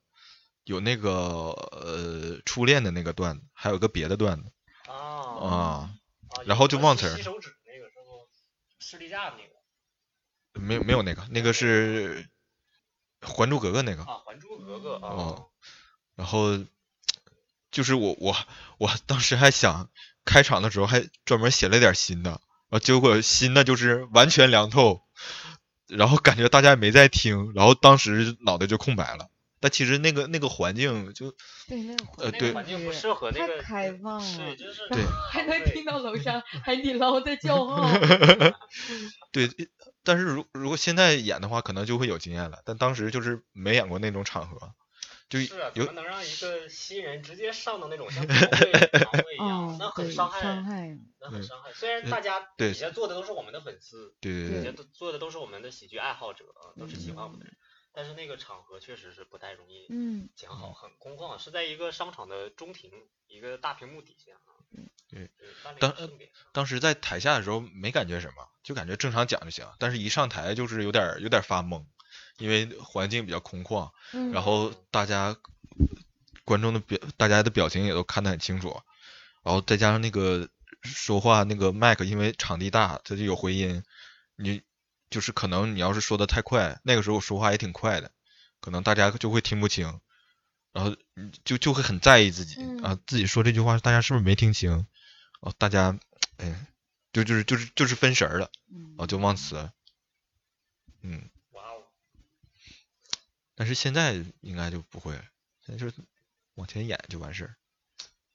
[0.68, 4.52] 有那个呃初恋的那个段子，还有个别的段子
[4.86, 5.90] 啊啊，啊
[6.46, 8.28] 然后就忘词儿吸手指那个是不？
[8.78, 12.30] 士力架那个没有没有那个，那个是
[13.26, 15.50] 《还珠格格》那个，啊，《还珠格格》啊哦，
[16.16, 16.60] 然后
[17.72, 18.36] 就是我我
[18.78, 19.90] 我当时还想
[20.26, 25.02] 开场的时候还专门写了点新的，啊结果新的就是完全凉透，
[25.88, 29.30] 然后感觉大家也没在听，然后当时脑袋就空白了。
[29.60, 31.32] 但其实那个那个环境就
[31.68, 37.90] 对，那个环境不适合那个太开放了对，就是对还能听到楼 上海底捞在叫 号。
[39.32, 39.50] 对，
[40.04, 42.62] 但是如如果现在演的话，可能就会有经验了。
[42.66, 44.74] 但当时就是没演过那种场合，
[45.30, 50.42] 就是啊，怎么能让一个新人直接上到那种像 堂会堂会一样，哦，那很，伤害，
[51.20, 51.72] 那很伤害。
[51.74, 57.54] 虽然嗯大家对底下坐的都是我们的粉丝，对对对底下都坐的都是我们的喜剧爱好者，啊都是喜欢我们的人，
[57.98, 62.92] 但是那个场合确实是不太容易嗯，讲好，很空旷，是在一个商场的中庭，
[63.26, 64.54] 一个大屏幕底下啊。
[65.10, 65.32] 对，
[65.64, 65.96] 办了一当
[66.52, 69.66] 当时在台下的时候没感觉什么，就感觉正常讲就行。
[69.80, 71.84] 但是一上台就是有点儿有点儿发懵，
[72.38, 75.36] 因为环境比较空旷，嗯然后大家
[76.46, 78.80] 观众的表大家的表情也都看得很清楚，
[79.42, 80.48] 然后再加上那个
[80.84, 83.82] 说话那个麦克，因为场地大，它就有回音，
[84.36, 84.62] 你
[85.10, 88.12] 就是可能你要是说的太快，那个时候我说话也挺快的，
[88.60, 90.02] 可能大家就会听不清，
[90.72, 90.96] 然后
[91.46, 94.86] 就就会很在意自己、嗯啊，自己说这句话大家是不是没听清？
[95.40, 95.98] 哦，大家
[96.38, 96.68] 哎，
[97.14, 98.52] 就就是就是就是分神儿了，
[98.98, 99.74] 哦啊，就忘词了，
[101.02, 101.84] 嗯，哇哦，
[103.56, 105.24] 但是现在应该就不会了，
[105.66, 105.96] 现在就是
[106.56, 107.56] 往前演就完事儿。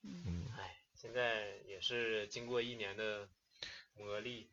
[0.03, 3.29] 嗯，哎，现在也是经过一年的
[3.95, 4.47] 磨砺，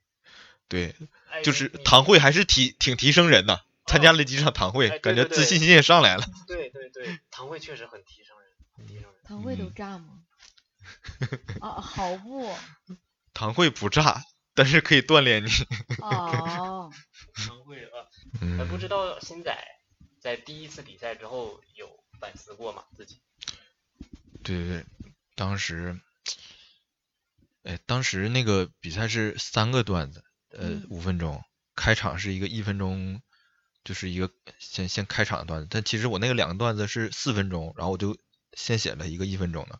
[0.69, 0.95] 对，
[1.29, 6.23] 哎，就是你堂会还是提挺提升人的，参加了几场堂会，感觉自信心也上来了。
[6.47, 9.13] 对对对，堂会确实很提升人，很提升人。
[9.23, 10.21] 堂会都嗯炸吗？
[11.59, 12.55] 啊，好不？
[13.33, 15.49] 堂会不炸，但是可以锻炼你。
[16.01, 16.91] 哦，
[17.35, 19.57] 堂会啊，不知道新仔
[20.19, 21.89] 在第一次比赛之后有
[22.19, 22.83] 反思过吗？
[22.95, 23.21] 自己？
[24.43, 24.85] 对对对，
[25.35, 25.99] 当时，
[27.63, 30.23] 哎，当时那个比赛是三个段子，
[30.59, 31.41] 呃嗯，五分钟，
[31.75, 33.21] 开场是一个一分钟，
[33.85, 34.29] 就是一个
[34.59, 38.17] 先先开场的段子，但其实我那个两个段子是四分钟，然后我就
[38.53, 39.79] 先写了一个一分钟的，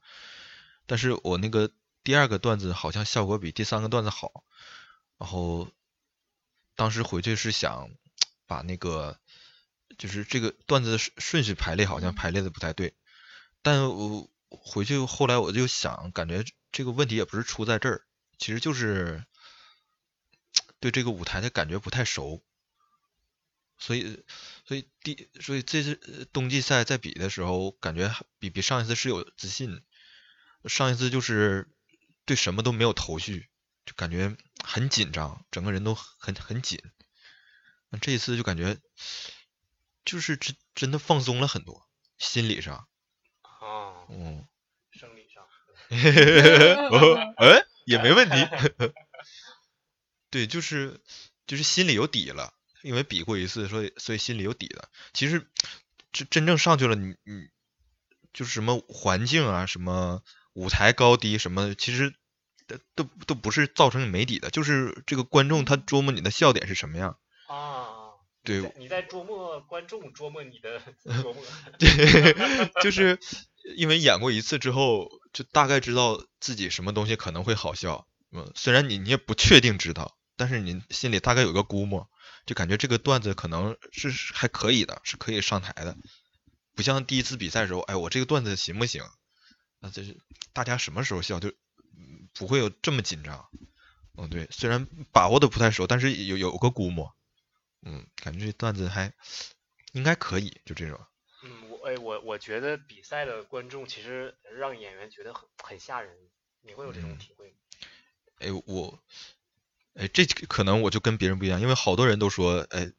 [0.86, 1.69] 但是我那个
[2.03, 4.45] 第二个段子好像效果比第三个段子好，
[5.17, 5.69] 然后
[6.75, 7.89] 当时回去是想
[8.47, 9.19] 把那个
[9.97, 12.15] 就是这个段子的顺顺序排列好像嗯。
[12.15, 12.93] 排列的不太对，
[13.61, 18.01] 但我回去后来我就想，感觉这个问题也不是出在这儿，
[18.38, 19.25] 其实就是
[20.80, 22.41] 对这个舞台的感觉不太熟，
[23.77, 24.23] 所以
[24.65, 29.84] 所以第所以这次呃冬季赛在比的时候，感觉比比上一次是有自信，
[30.65, 31.69] 上一次就是
[32.25, 33.49] 对什么都没有头绪，
[33.86, 36.82] 就感觉很紧张，整个人都很很紧。
[37.89, 38.77] 那这一次就感觉
[40.05, 42.88] 就是真真的放松了很多，心理上，
[43.41, 44.47] 啊，嗯，
[44.91, 45.43] 生理上。
[46.91, 48.36] 哦，哎，也没问题。
[50.30, 50.99] 对，就是
[51.47, 54.89] 就是心里有底了，因为比过一次，所以所以心里有底了。
[55.13, 55.47] 其实
[56.11, 57.49] 真真正上去了，你你
[58.34, 60.21] 就是什么环境啊，什么
[60.53, 62.13] 舞台高低什么，其实
[62.67, 67.17] 都都都不是造成你没底的，就是这个观众他琢磨你的笑点是什么样。
[67.47, 67.88] 啊，
[68.43, 71.43] 对你在你在琢磨观众，琢磨你的 琢磨。
[71.80, 73.19] 对，就是
[73.75, 78.07] 因为演过一次之后，就大概知道自己什么东西可能会好笑。
[78.32, 82.09] 嗯，虽然你你也不确定知道，但是你心里大概有个估摸，
[82.45, 85.97] 就感觉这个段子可能是是还可以的，是可以上台的。
[86.73, 89.03] 不像第一次比赛的时候，哎，我这个段子行不行？
[89.79, 90.17] 那这是
[90.53, 93.49] 大家什么时候笑就嗯不会有这么紧张。
[94.17, 97.13] 嗯，对，虽然把握的不太熟，但是有有个估摸。
[97.81, 99.13] 嗯，感觉这段子还
[99.91, 100.99] 应该可以，就这种。
[101.43, 106.15] 嗯，我哎，我我觉得比赛的观众其实让演员觉得很很吓人，
[106.61, 107.55] 你会有这种嗯体会吗？
[108.39, 109.03] 哎，我，
[110.00, 112.93] 哎，这可能我就跟别人不一样，因为好多人都说，哎，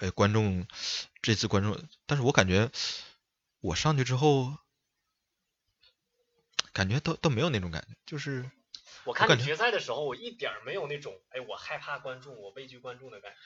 [0.00, 0.66] 哎，观众
[1.22, 2.70] 这次观众，但是我感觉
[3.60, 4.58] 我上去之后，
[6.74, 8.50] 感觉都都没有那种感觉，就是
[9.04, 13.38] 我看决赛的时候，我一点没有那种哎，我害怕观众，我畏惧观众的感觉。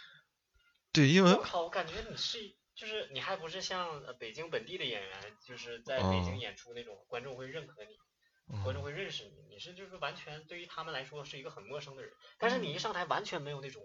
[0.91, 7.97] 对，因为我靠，我感觉你是就是你还不是像呃北京本地的演员，就是在北京哦演出那种观众会认可你，
[8.63, 13.83] 观众会认识你，你是就是完全对于他们来说是一个很陌生的人，但是你一上台完全没有那种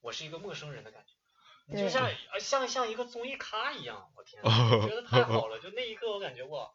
[0.00, 1.12] 我是一个陌生人的感觉，
[1.66, 6.70] 你就像呃像像一个综艺咖一样，我天觉得太好了，就那一刻我感觉哇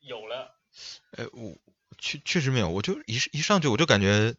[0.00, 0.58] 有了，
[1.12, 1.56] 哎，我
[1.98, 4.34] 确确实没有，我就一一上去我就感觉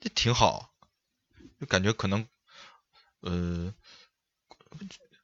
[0.00, 0.74] 这挺好，
[1.60, 2.26] 就感觉可能，
[3.20, 3.74] 呃，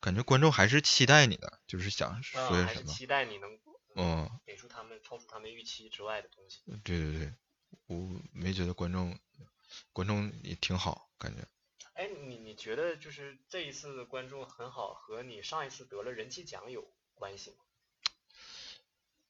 [0.01, 3.59] 感觉观众还是期待你的，就是想啊说还是什么，期待你能
[3.95, 4.29] 嗯。
[5.03, 6.61] 超出他们预期之外的东西。
[6.83, 7.35] 对对对，
[7.87, 9.19] 我没觉得观众
[9.93, 11.47] 观众也挺好，感觉
[11.95, 17.57] 哎，你你觉得就是这一次的观众很好，和你上一次得了人气奖有关系吗？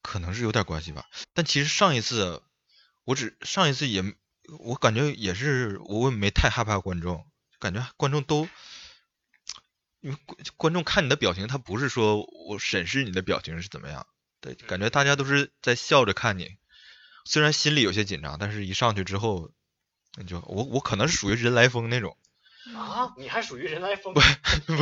[0.01, 1.09] 可能是有点关系吧。
[1.33, 2.43] 但其实上一次
[3.05, 4.03] 我只上一次也
[4.59, 7.25] 我感觉也是我也没太害怕观众，
[7.59, 8.49] 感觉观众都
[10.01, 14.07] 因为观观众看你的表情，他不是说我审视你的表情是怎么样，
[14.43, 16.57] 对，感觉大家都是在笑着看你，
[17.25, 19.49] 虽然心里有些紧张，但是一上去之后。
[20.15, 22.15] 那就我我可能是属于人来疯那种，
[22.77, 24.13] 啊，你还属于人来疯？
[24.13, 24.21] 不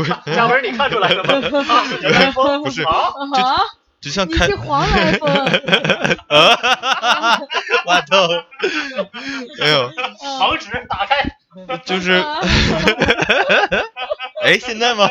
[0.02, 1.34] 是嘉文，你看出来了吗？
[2.02, 3.12] 人来疯，不是啊？
[3.36, 3.62] 啊，
[4.00, 5.30] 就像开你是黄来风，
[7.86, 8.28] 我操！
[9.60, 9.88] 没有，
[10.40, 11.14] 防止打开。
[11.84, 12.12] 就是，
[14.42, 15.08] 哎，现在吗？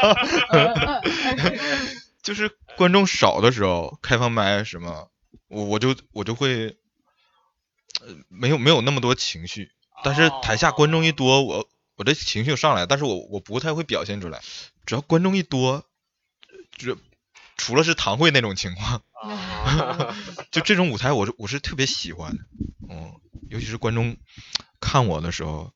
[2.22, 5.12] 就是观众少的时候，开放麦什么，
[5.50, 6.78] 我我就我就会，
[8.00, 9.70] 呃，没有没有那么多情绪，
[10.02, 14.40] 但是台下观众一多，我我这情绪上来，但是我我不太会表现出来，
[14.86, 15.84] 只要观众一多，
[16.72, 16.98] 这
[17.58, 20.16] 除了是堂会那种情况，啊
[20.50, 22.46] 就这种舞台我是我是特别喜欢的，
[22.90, 23.20] 嗯，
[23.50, 24.16] 尤其是观众
[24.80, 25.74] 看我的时候，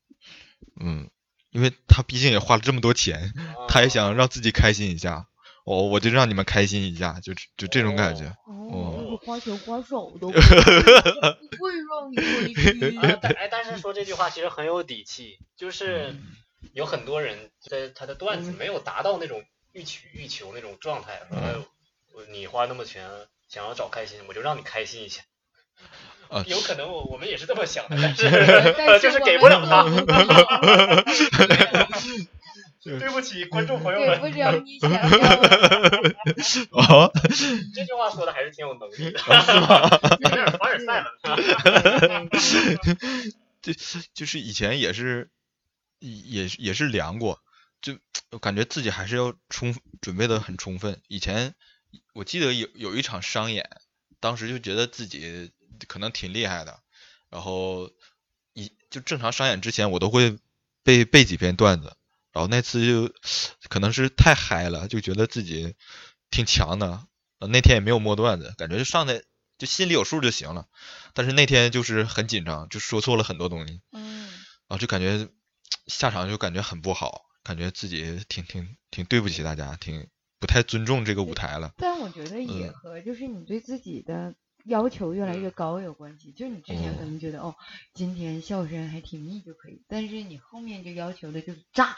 [0.80, 1.10] 嗯，
[1.52, 3.34] 因为他毕竟也花了这么多钱，
[3.68, 5.28] 他也想让自己开心一下，
[5.64, 10.42] 我我就让你们开心一下，就就这种感觉，哦，你花钱花手都 不会
[11.74, 12.98] 让你回去。
[12.98, 16.16] 啊，但哎，但是说这句话其实很有底气，就是
[16.74, 21.22] 有很多人在他的段子没有达到那种欲取欲求那种状态，
[22.12, 23.10] 说你花那么钱
[23.48, 25.22] 想要找开心，我就让你开心一下。
[26.30, 29.84] 啊，有可能我我们也是这么想的，但是但呃就是给不了他。
[32.84, 35.00] 对不起，观众朋友们，对不起你想 要。
[36.72, 37.12] 哦，
[37.74, 39.26] 这句话说的还是挺有能力的，是
[39.62, 39.90] 吗？
[40.20, 41.08] 有点凡尔赛了。
[43.62, 43.72] 就
[44.14, 45.30] 就是以前也是，
[46.00, 47.42] 也也是量过，
[47.82, 47.98] 就
[48.40, 51.02] 感觉自己还是要充准备的很充分。
[51.08, 51.56] 以前
[52.14, 53.70] 我记得有有一场商演，
[54.20, 55.52] 当时就觉得自己
[55.88, 56.82] 可能挺厉害的，
[57.30, 57.90] 然后
[58.54, 60.38] 一就正常商演之前我都会
[60.84, 61.96] 背背几篇段子，
[62.34, 63.14] 然后那次就
[63.70, 65.76] 可能是太嗨了，就觉得自己
[66.32, 67.06] 挺强的，
[67.40, 69.22] 呃那天也没有摸段子，感觉就上来
[69.60, 70.66] 就心里有数就行了。
[71.14, 74.24] 但是那天就是很紧张，就说错了很多东西，嗯，
[74.68, 75.30] 然后就感觉
[75.86, 80.08] 下场就感觉很不好，感觉自己挺挺挺对不起大家，挺
[80.40, 81.72] 不太尊重这个舞台了。
[81.78, 84.34] 但我觉得也嗯和就是你对自己的
[84.66, 86.32] 要求越来越高有关系。
[86.32, 87.56] 就你之前可哦能觉得哦，
[87.94, 91.96] 今天笑声还挺密就可以，但是你后面就要求的就是炸。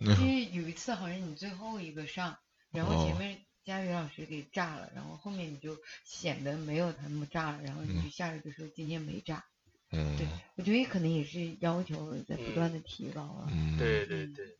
[0.00, 2.38] 就是有一次好像你最后一个上，
[2.70, 3.18] 然后前哦。
[3.18, 8.10] 面佳宇老师给炸了，然后后面你就显得没有他那么炸了，然后你就嗯。
[8.10, 9.44] 下来就说今天没炸。
[9.90, 10.16] 嗯。
[10.16, 10.26] 对，
[10.56, 13.48] 我觉得可能也是要求在不断的提高啊。
[13.50, 14.58] 嗯，对对对，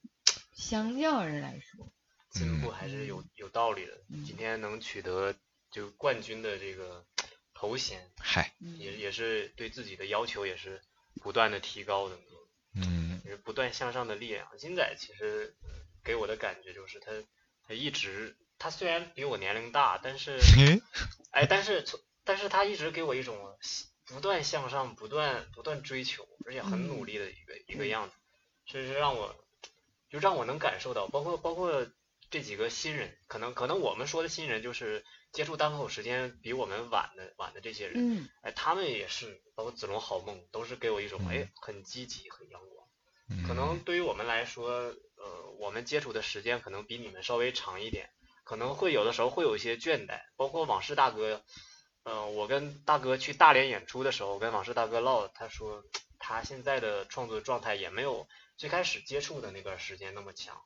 [0.55, 1.93] 相较而来说，
[2.31, 3.93] 进步还是有有道理的。
[4.09, 4.25] 嗯。
[4.25, 5.35] 今天能取得
[5.71, 7.05] 就冠军的这个
[7.53, 10.81] 头衔，嗨，嗯，也也是对自己的要求也是
[11.21, 12.17] 不断的提高的，
[13.37, 14.49] 不断向上的力量。
[14.59, 15.71] 金仔其实呃
[16.03, 17.13] 给我的感觉就是他
[17.67, 20.39] 他一直他虽然比我年龄大，但是
[21.33, 23.37] 哎，但是从但是他一直给我一种
[24.07, 28.15] 不断向上、不断不断追求，而且很努嗯力的一个、一个样子，
[28.67, 29.35] 这是让我
[30.09, 31.87] 就让我能感受到，包括包括
[32.31, 42.74] 这几个新人，可能可能我们说的新人就是接触单口时间比我们晚的晚的这些人，嗯哎，他们也是，包括子龙好梦，都是给我一种哎嗯很积极、很阳光。
[43.29, 44.69] 嗯，可能对于我们来说，
[45.17, 48.11] 呃，我们接触的时间可能比你们稍微长一点，
[48.45, 50.21] 可能会有的时候会有一些倦怠。
[50.37, 51.43] 包括往事大哥，
[52.03, 55.83] 呃，我跟大哥去大连演出的时候，跟往事大哥唠，他说
[56.19, 60.61] 他现在的创作状态也没有最开始接触的那段时间那么强，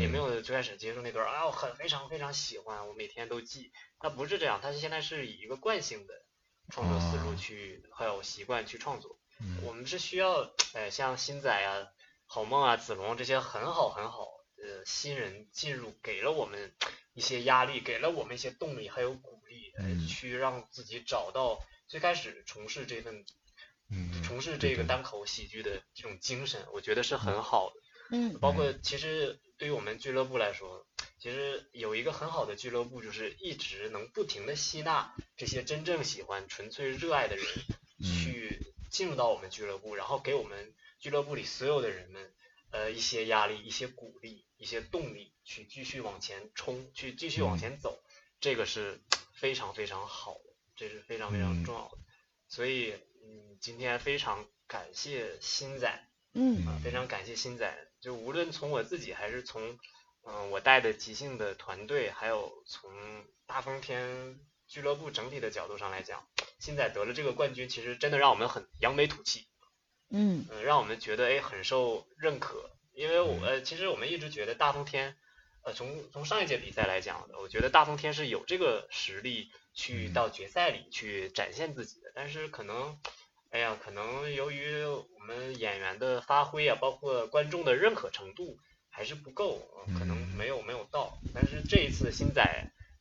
[0.00, 3.70] 也没嗯有最开始接触那段啊，我很非常非常喜欢，我每天都记。
[4.00, 6.14] 他不是这样，他现在是以一个惯性的
[6.70, 9.20] 创作思路啊去，还有习惯去创作。
[9.42, 9.58] 嗯。
[9.64, 11.88] 我们是需要，哎，像新仔啊、
[12.26, 16.74] 好梦啊、子龙这些很好很好的新人进入，给了我们
[17.14, 20.06] 一些压力，给了我们一些动力，还有鼓励，呃，嗯。
[20.06, 23.24] 去让自己找到最开始从事这份
[23.90, 28.16] 嗯从事这个单口喜剧的这种精神，我觉得是很好的。
[28.16, 28.38] 嗯。
[28.40, 30.86] 包括其实对于我们俱乐部来说，
[31.18, 37.44] 其实有一个很好的俱乐部，就是一直能不停的吸纳这些真正喜欢、纯粹热爱的人，
[38.00, 38.06] 嗯。
[38.06, 38.61] 去
[38.92, 42.32] 进入到我们俱乐部，然后给我们俱乐部里所有的人们，
[42.70, 47.98] 呃，一些压力、一些鼓励、一些动力，去继续往前冲，去继续往嗯前走，
[48.38, 49.00] 这个是
[49.34, 51.98] 非常非常好的，这是非常非常嗯重要的。
[52.46, 52.92] 所以，
[53.24, 56.08] 嗯，今天非常感谢新仔。
[56.34, 59.78] 嗯啊，非常感谢新仔，就无论从我自己还是从
[60.24, 62.92] 嗯、我带的即兴的团队，还有从
[63.44, 64.38] 大风天
[64.68, 66.26] 俱乐部整体的角度上来讲，
[66.62, 69.48] 新仔得了这个冠军，其实真的让我们很扬眉吐气，
[70.10, 75.16] 嗯嗯、让我们觉得哎很受认可，因为我呃其实我们一直觉得大风天，
[75.64, 82.96] 呃从从上一届比赛来讲，我觉得大风天是有这个实力去嗯到决赛里去展现自己的，但是可能。
[83.54, 88.56] 哎呀，可能由于我们演员的发挥啊，包括观众的认可程度
[88.88, 91.18] 还是不够，呃可能嗯没有没有到。
[91.34, 92.42] 但是这一次新仔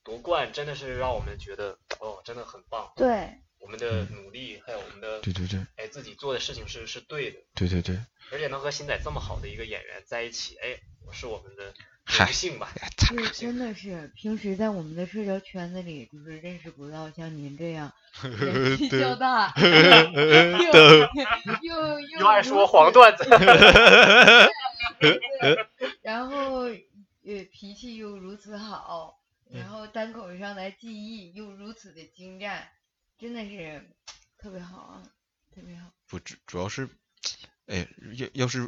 [0.03, 2.91] 夺冠，真的是让我们觉得哦，真的很棒。
[2.97, 5.59] 对，我们的努力还有我们的对对对。
[5.77, 7.97] 哎自己做的事情是是对的，对对对，
[8.31, 10.79] 而且能和新仔这么好的一个演员在一起，哎，
[11.13, 12.69] 是我们的嗨荣幸吧。
[13.09, 17.93] 对，真的是平时在我们的社交圈子里，就是认识不到像您这样
[18.23, 19.53] 人气较大，
[21.61, 23.23] 又又 又又爱说黄段子，
[24.99, 25.19] 对
[26.01, 29.19] 然后呃脾气又如此好，
[29.51, 32.67] 然后单口上来技艺又如此的精湛，
[33.21, 33.87] 真的是
[34.39, 35.03] 特别好啊，
[35.53, 35.93] 特别好。
[36.07, 36.89] 不主主要是，
[37.67, 38.67] 哎，要要是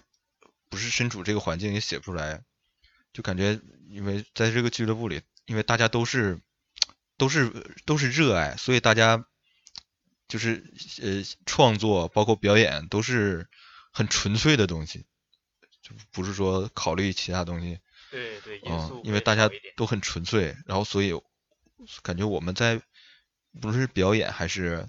[0.70, 2.44] 不是身处这个环境也写不出来，
[3.12, 6.40] 就感觉因为在这个俱乐部里，因为大家都是
[7.18, 7.52] 都是
[7.88, 9.26] 都是热爱，所以大家
[10.28, 13.50] 就是呃创作包括表演都是
[13.92, 15.04] 很纯粹的东西，
[15.82, 17.80] 就不是说考虑其他东西。
[18.12, 21.20] 对对，因嗯，因为大家都很纯粹，然后所以
[22.04, 22.80] 感觉我们在
[23.62, 24.88] 不论是表演还是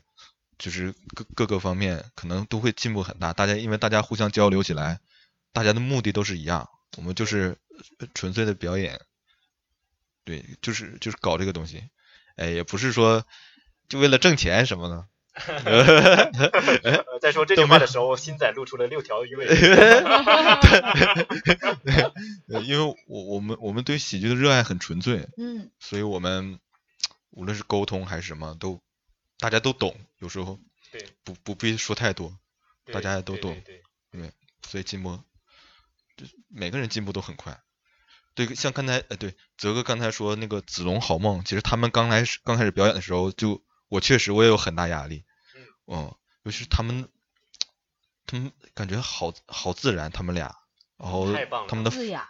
[0.58, 3.32] 就是各各个方面，可能都会进步很大。
[3.32, 5.00] 大家因为大家互相交流起来，
[5.52, 7.56] 大家的目的都是一样，我们就是
[7.98, 9.00] 呃纯粹的表演，
[10.24, 11.82] 对，就是就是搞这个东西，
[12.36, 13.26] 哎，也不是说
[13.88, 15.06] 就为了挣钱什么的。
[15.64, 16.30] 呃
[17.20, 19.48] 在说这句话的时候，新仔露出了六条鱼尾。
[22.48, 26.60] 呃 因为我我们我们对喜剧的热爱很纯粹，嗯所以我们
[27.34, 28.80] 无论是沟通还是什么，都
[29.38, 30.58] 大家都懂，有时候
[31.22, 32.38] 不不必说太多，
[32.92, 33.82] 大家也都对懂对
[34.12, 34.32] 对
[34.66, 35.20] 所以进步，
[36.16, 37.60] 就每个人进步都很快。
[38.34, 45.24] 对，像刚才呃，对，泽哥刚才说那个子龙好梦，其实他们刚开始刚开始表演的时候，就我确实我也有很大压力，
[45.86, 46.12] 嗯，
[46.42, 47.08] 尤其是他们，
[48.26, 50.56] 他们感觉好好自然，他们俩，
[50.96, 52.28] 然后太棒了他们的自雅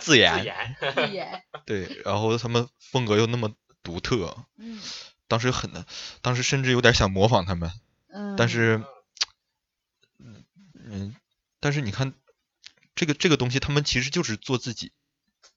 [0.00, 3.54] 自演 自演，自演，对，然后他们风格又那么
[3.84, 4.80] 独特，嗯。
[5.26, 5.86] 当时很难，
[6.20, 7.72] 当时甚至有点想模仿他们，
[8.08, 8.84] 嗯，但是，
[10.18, 11.16] 嗯嗯，
[11.60, 12.12] 但是你看，
[12.94, 14.92] 这个这个东西，他们其实就是做自己，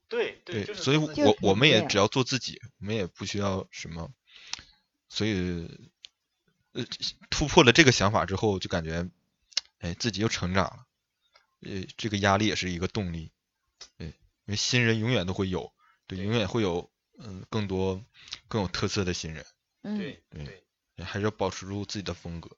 [0.08, 4.10] 对对，就是所以我我们也只要做自己，我们也不需要什么，
[5.10, 5.70] 所以，
[6.72, 6.86] 呃，
[7.30, 9.10] 突破了这个想法之后，就感觉，
[9.80, 10.86] 哎，自己又成长了，
[11.62, 13.32] 呃，这个压力也是一个动力，
[13.98, 14.14] 对，因
[14.46, 15.74] 为新人永远都会有，
[16.08, 16.26] 对，对。
[16.26, 18.04] 永远会有，嗯，更多
[18.48, 19.46] 更有特色的新人。
[19.84, 20.44] 嗯对对
[20.96, 22.50] 对还是要保持住自己的风格。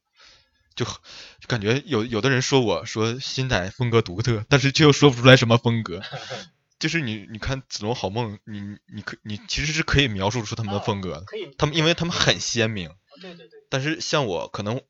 [0.74, 6.00] 就就感觉有有的人说我说新仔风格独特，但是却又说不出来什么风格。
[6.78, 12.90] 就是你你看《子龙好梦》，你你可你其实是可以描述出他们的哦风格的，可以，他们因为他们很鲜明。
[13.20, 14.80] 对对对，但是像我，可能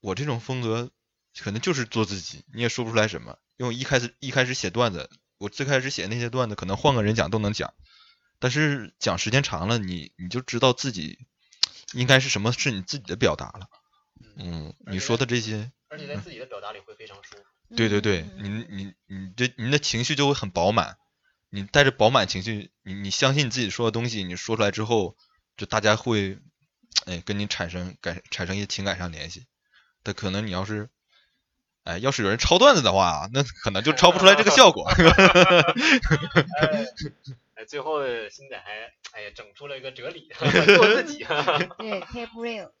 [0.00, 0.92] 我这种风格
[1.40, 3.38] 可能就是做自己，你也说不出来什么。
[3.56, 7.74] 因为一开始一开始写段子，我最开始写那些段子，可能换个人讲都能讲，
[8.42, 11.16] 但是讲时间长了，你你就知道自己
[11.92, 13.68] 应该是什么是你自己的表达了。
[14.36, 17.44] 嗯，你说的这些，而且在自己的表达里会非常舒服。
[17.76, 20.96] 对对对，嗯你你你这您的情绪就会很饱满，
[21.50, 25.16] 你带着饱满情绪，你你相信你自己说的东西，你说出来之后，
[25.56, 26.40] 就大家会，
[27.06, 29.46] 哎，跟你产生感产生一些情感上联系。
[30.02, 30.90] 但可能你要是，
[31.84, 34.90] 哎，要是有人抄段子的话，那可能就抄不出来这个效果。
[36.60, 36.86] 哎，
[37.62, 40.28] 哎最后新仔还哎呀整出了一个哲理，
[40.76, 41.22] 做自己，
[41.78, 42.72] 对 keep real，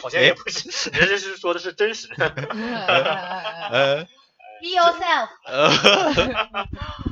[0.00, 2.08] 好像也不是，人家是说的是真实。
[2.16, 2.28] be
[3.70, 4.06] 呃
[4.68, 5.68] yourself，呃，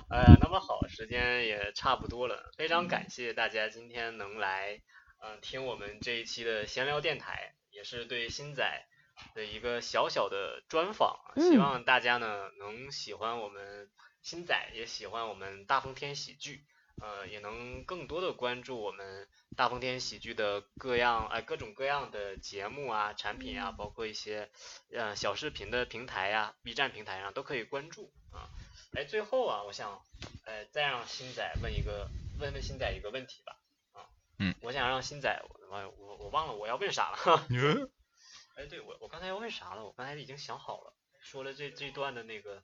[0.09, 4.81] 哎呀，那么好，时间也差不多了，非常感谢大家今天能来，
[5.21, 8.87] 嗯、听我们这一期的闲聊电台，也是对新仔
[9.35, 13.89] 的一个小小的专访，希嗯望大家呢能喜欢我们
[14.23, 16.65] 新仔，也喜欢我们大风天喜剧，
[17.01, 24.51] 呃，也能更多的关注我们大风天喜剧的各样哎各种各样的节目啊、产品啊，包括一些
[24.93, 28.49] 呃小视频的平台呀、B 站平台上都可以关注啊。
[28.93, 30.03] 哎，最后啊，我想
[30.45, 32.09] 呃再让新仔问一个
[32.39, 33.57] 问问新仔一个问题吧
[33.93, 34.07] 啊，
[34.39, 37.91] 嗯，我想让新仔我我我我忘了我要问啥了，嗯
[38.57, 39.85] 哎，对我我刚才要问啥了？
[39.85, 42.63] 我刚才已经想好了，说了这这段的那个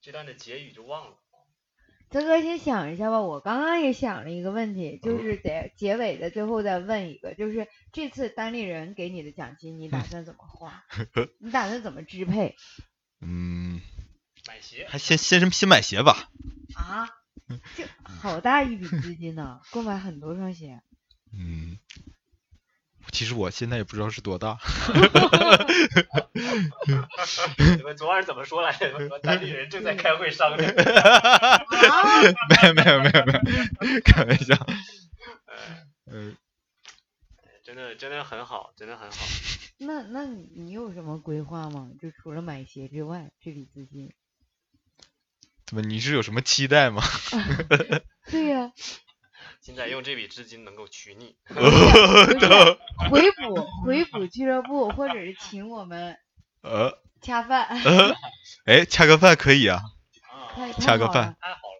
[0.00, 1.16] 这段的结语就忘了。
[2.10, 10.84] 泽哥先想一下吧，我刚刚也想了一个问题，就是得结尾的最后再问一个，就是这次单立人给你的奖金，你打算怎么花？
[11.38, 12.56] 你打算怎么支配
[13.20, 13.82] 嗯，
[14.46, 16.30] 买鞋，还先先先买鞋吧。
[16.74, 17.08] 啊？
[17.76, 20.80] 这好大一笔资金呢，购买很多双鞋。
[21.32, 21.78] 嗯，
[23.12, 24.58] 其实我现在也不知道是多大。
[27.76, 29.08] 你们昨晚怎么说来着？
[29.08, 30.70] 说当地人正在开会商量。
[30.74, 34.54] 啊，没有没有没有没有，开玩笑。
[35.46, 35.56] 呃
[36.10, 36.36] 嗯，
[37.64, 39.16] 真的真的很好，真的很好。
[39.78, 41.90] 那那你你有什么规划吗？
[42.00, 44.12] 就除了买鞋之外，这笔资金？
[45.66, 47.02] 怎么你是有什么期待吗？
[48.30, 48.72] 对呀、
[49.68, 51.36] 现在用这笔资金能够娶你，
[53.10, 53.54] 回补
[53.84, 56.16] 回补俱乐部，或者是请我们
[56.62, 56.90] 呃。
[57.20, 58.14] 恰饭，呃，
[58.64, 59.82] 哎，恰个饭可以啊。
[60.54, 61.36] 太恰个饭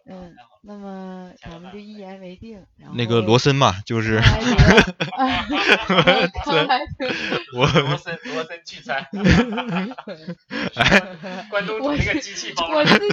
[0.09, 0.35] 嗯。
[0.61, 2.61] 那么恰个饭咱们就一言为定。
[2.77, 4.19] 然那个罗森嘛，就是
[7.53, 7.65] 罗
[7.97, 9.07] 森罗森聚餐，
[11.49, 12.79] 关东煮那个机器包了。
[12.79, 13.07] 我自己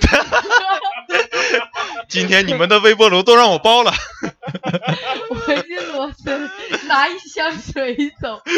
[2.08, 3.92] 今天你们的微波炉都让我包了。
[5.30, 5.54] 我是
[5.92, 6.50] 罗森，
[6.88, 8.42] 拿一箱水走。
[8.44, 8.52] 哎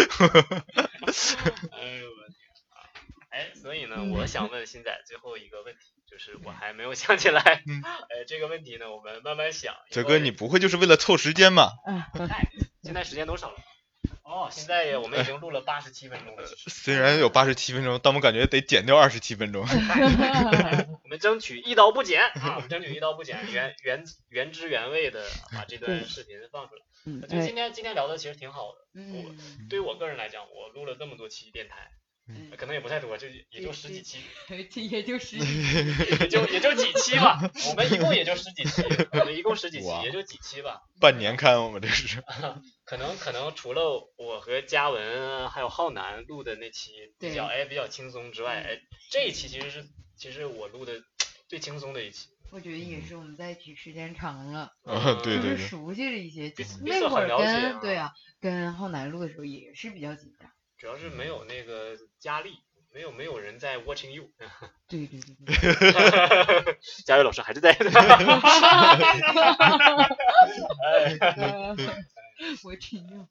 [2.01, 2.28] 呦我！
[3.39, 7.63] 哎，所以呢，我想问新仔最后一个问题，就是我还没有想起来。
[7.69, 9.77] 嗯 哎，这个问题呢，我们慢慢想。
[9.91, 11.75] 哲哥，你不会就是为了凑时间吧？
[11.87, 12.49] 哎，
[12.83, 13.57] 现在时间多少了？
[14.25, 16.45] 哦，现在我们已经录了八十七分钟了。
[16.67, 19.63] 虽然有八十七分钟，但我感觉得减掉二十七分钟。
[19.63, 22.57] 我们争取一刀不剪啊！
[22.57, 26.83] 我们争取一刀不剪，原原原汁原味的把这段视频放出来。
[27.07, 28.79] 嗯我觉得今天今天聊的其实挺好的。
[28.95, 29.37] 嗯，
[29.71, 31.91] 对于我个人来讲，我录了这么多期电台，
[32.29, 34.19] 嗯可能也不太多，就也就十几期，
[34.71, 37.41] 这也就十几 期也就也就几期吧。
[37.71, 38.83] 我们一共也就十几期，
[39.13, 40.83] 我们一共十几期，也就几期吧。
[41.01, 42.23] 半年刊，我们这是。
[42.85, 48.79] 可能可能除了我和嘉文还有浩南录的那期比较哎比较轻松之外，哎
[49.11, 49.85] 这一期其实是
[50.17, 50.95] 其实我录的
[51.49, 52.29] 最轻松的一期。
[52.51, 56.51] 我觉得也是我们在一起时间长了，啊，对就是熟悉了一些。
[56.83, 60.51] 那会儿很了解啊跟对啊，跟浩南录的时候也是比较紧张。
[60.79, 62.59] 主要是没有那个佳丽，
[62.95, 64.31] 没有没有人在 watching you。
[64.89, 66.79] 对对对对。
[67.05, 67.77] 佳宇 老师还是在。
[72.63, 73.27] 我听用。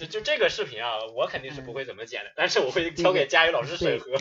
[0.00, 4.16] 就就这个视频啊，我肯定是不会怎么剪的，但是我会交给佳宇老师审核，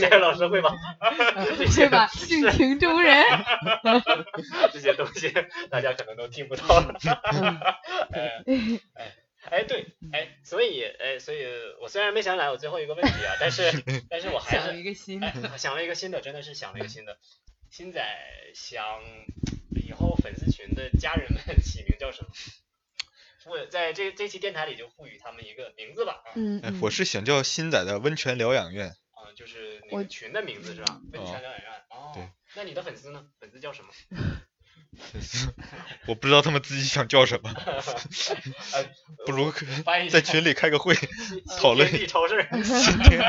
[0.00, 0.74] 佳宇老师会把
[1.56, 2.08] 对吧？
[2.08, 3.24] 性情中人。
[4.72, 5.32] 这些东西
[5.70, 6.96] 大家可能都听不到了。
[8.10, 8.42] 哎
[8.94, 9.14] 哎
[9.50, 11.44] 哎，对，哎，所以哎，所以
[11.80, 13.62] 我虽然没想起来我最后一个问题啊，但是
[14.08, 17.18] 但是我还想了是一个新的哎，想了一个新的，真的是想了一个新的。
[17.70, 18.02] 新仔
[18.54, 19.02] 想
[19.76, 22.30] 以后粉丝群的家人们起名叫什么？
[23.46, 26.22] 我在这这期电台里就赋予他们一个名字吧。
[26.24, 28.88] 啊嗯哎，我是想叫新仔的温泉疗养院。
[28.88, 31.00] 啊，就是那个群的名字是吧？
[31.12, 31.72] 温泉哦疗养院。
[31.90, 32.28] 哦，对。
[32.56, 33.26] 那你的粉丝呢？
[33.38, 33.90] 粉丝叫什么？
[36.06, 38.84] 我不知道他们自己想叫什么， 呃，
[39.26, 39.52] 不如
[40.10, 40.94] 在群里开个会
[41.58, 42.48] 讨论新天地超市。
[42.64, 43.26] 新天地。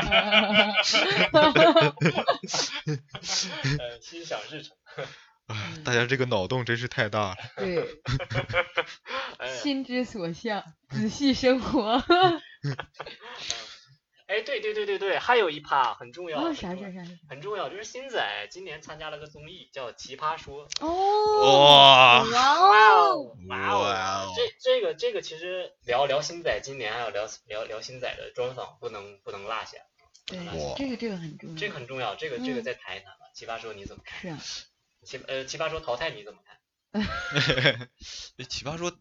[3.78, 4.76] 呃，心想事成。
[5.46, 7.36] 啊大家这个脑洞真是太大了。
[7.56, 7.84] 对，
[9.60, 12.02] 心之所向，仔细生活。
[14.30, 16.38] 哎，对对对对对，还有一趴很重要。
[16.38, 17.10] 哦，很重要啥啥啥啥？
[17.28, 20.68] 很重要，就是新仔今年参加了个综艺，叫《奇葩说》。
[20.86, 23.82] 哦，哇哇哦，哇哦！
[23.82, 29.78] 哇哦这这个这个其实聊聊新仔今年还有聊聊聊新仔的专访，不能不能落下，
[30.26, 31.56] 对哇，这个这个很重要。
[31.58, 33.26] 这个很重要，这个这个嗯再谈一谈吧。
[33.34, 34.20] 奇葩说你怎么看？
[34.22, 34.38] 是啊，
[35.02, 36.56] 奇呃奇葩说淘汰你怎么看？
[38.36, 38.92] 这 奇葩说，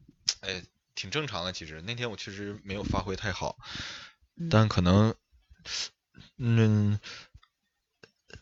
[0.41, 0.63] 哎，
[0.95, 1.53] 挺正常的。
[1.53, 3.67] 其实那天我确实没有发挥太好，嗯
[4.49, 5.15] 但可能，
[6.37, 6.99] 嗯，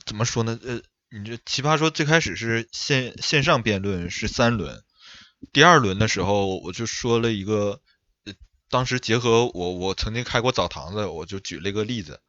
[0.06, 0.60] 怎么说呢？
[0.64, 4.84] 呃，你这奇葩说最开始是线线上辩论是三轮，
[5.54, 7.82] 第二轮的时候我就说了一个，
[8.26, 8.34] 呃，
[8.70, 12.20] 当时结合我我曾经开过澡堂子，我就举了一个例子，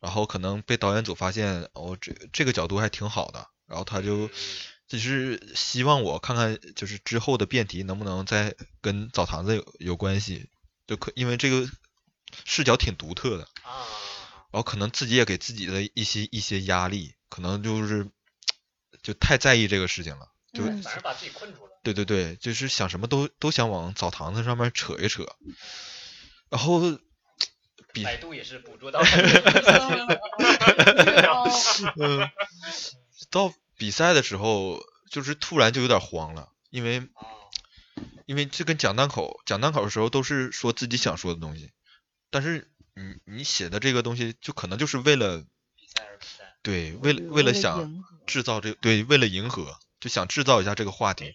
[0.00, 4.28] 然后可能被导演组发现，哦，这这个角度还挺好的，然后他就。
[4.88, 10.48] 只是希望我看看，就是之后的辩题能不能再跟澡堂子有有关系，
[10.86, 11.68] 就可因为这个
[12.44, 13.86] 视角挺独特的，啊，
[14.50, 18.08] 然后可能自己也给自己的一些一些压力，可能就是
[19.02, 20.82] 就太在意这个事情了，就嗯。
[20.82, 21.72] 反而把自己困住了。
[21.82, 25.24] 对对对，就是想什么都都想往澡堂子上面扯一扯，
[26.48, 26.80] 然后
[27.92, 29.00] 比百度也是捕捉到
[31.96, 32.28] 嗯，
[33.30, 34.82] 到比赛的时候，
[35.12, 37.46] 就是突然就有点慌了，因为啊，
[38.26, 41.70] 因为这跟讲单口讲单口的时候都是说自己想说的东西，
[42.30, 45.44] 但是你你写的这个东西就可能就是为了
[46.62, 51.32] 对为了为了想制造这对为了迎合就想制造一下这个话题，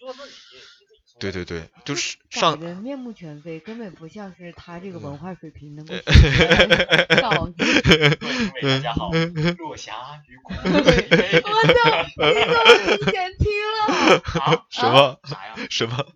[1.18, 7.54] 对对对，就是上得面目全非，根本不像是他这个文化水平能够嗯写出来稿子。
[8.60, 9.10] 各位大家好，
[9.58, 9.92] 落霞
[10.28, 10.60] 与孤鹜。
[11.44, 11.82] 我操！
[12.16, 13.78] 你怎么提前听了？
[14.42, 14.66] 啊？
[14.70, 15.54] 什么啥呀？
[15.70, 16.06] 什么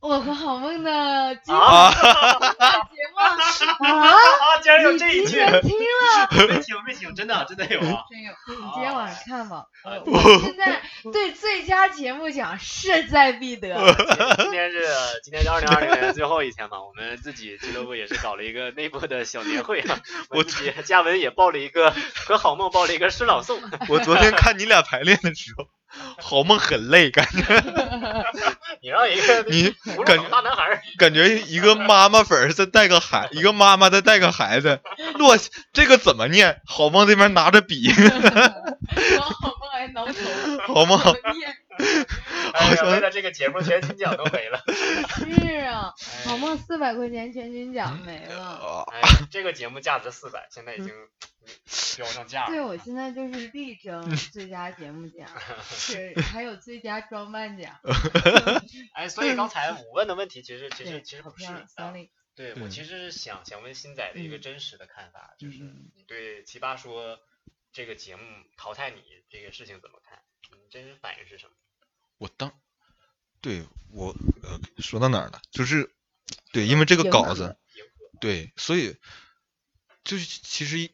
[0.00, 2.02] 我和好梦的今啊天
[2.94, 4.14] 节目啊，啊！
[4.62, 6.28] 竟然有你这一句，提前听了。
[6.46, 8.04] 没听没听，真的真的有啊！
[8.08, 9.56] 真有，你今天晚上看吧。
[9.56, 10.80] 啊 呃我现在
[11.12, 13.74] 对最佳节目奖势在必得。
[14.38, 14.84] 今天是
[15.24, 19.98] 今天是二零二零年最后一天嘛，我们自己俱乐部也是搞了一个内部的小年会啊，
[20.30, 23.58] 我自己嘉文也报了一个和好梦报了一个诗朗诵，
[23.88, 25.64] 我昨天看你俩排练的时候，
[26.18, 27.42] 好梦很累，感觉。
[28.80, 29.74] 你让一个 你
[30.04, 34.80] 感觉大男孩儿，感觉一个妈妈粉儿再带个孩，一个妈妈再带个孩子，
[35.14, 35.36] 落
[35.72, 36.60] 这个怎么念？
[36.66, 40.12] 好梦这边拿着笔，好梦还挠头，
[40.74, 41.02] 好吗？
[41.34, 41.56] 念？
[42.54, 44.60] 哎呀，为了这个节目全勤奖都没了。
[45.14, 45.94] 是啊，
[46.24, 48.44] 好梦四百块钱全勤奖没了。
[48.44, 49.00] 啊，哎，
[49.30, 50.90] 这个节目价值四百，现在已经
[51.96, 52.50] 标上价了。
[52.50, 55.28] 对，我现在就是力争最佳节目奖，
[55.78, 57.80] 是 还有最佳装扮奖。
[58.94, 62.06] 哎， 所以刚才我问的问题，其实其实其实不是好漂亮。
[62.34, 67.18] 对我其实是想想问新仔的一个嗯真实的看法，就是嗯你对奇葩说
[67.72, 68.22] 这个节目
[68.56, 70.22] 淘汰你这个事情怎么看？
[70.52, 71.52] 你真实反应是什么？
[72.18, 72.52] 我当
[73.40, 75.42] 对我呃说到哪儿了？
[75.50, 75.92] 就是
[76.52, 77.56] 对，因为这个稿子，
[78.20, 78.96] 对，所以
[80.04, 80.90] 就是其实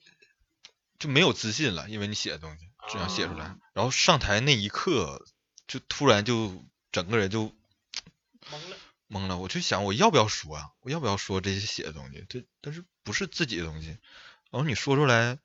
[0.99, 5.27] 就没有自信了，因为你写的东西这样写出来哦，然后上台那一刻
[5.67, 7.45] 就突然就整个人就
[8.51, 8.77] 懵了。
[9.07, 10.71] 懵了，我就想我要不要说啊？
[10.81, 12.25] 我要不要说这些写的东西？
[12.29, 13.89] 这但是不是自己的东西，
[14.51, 15.39] 然后你说出来，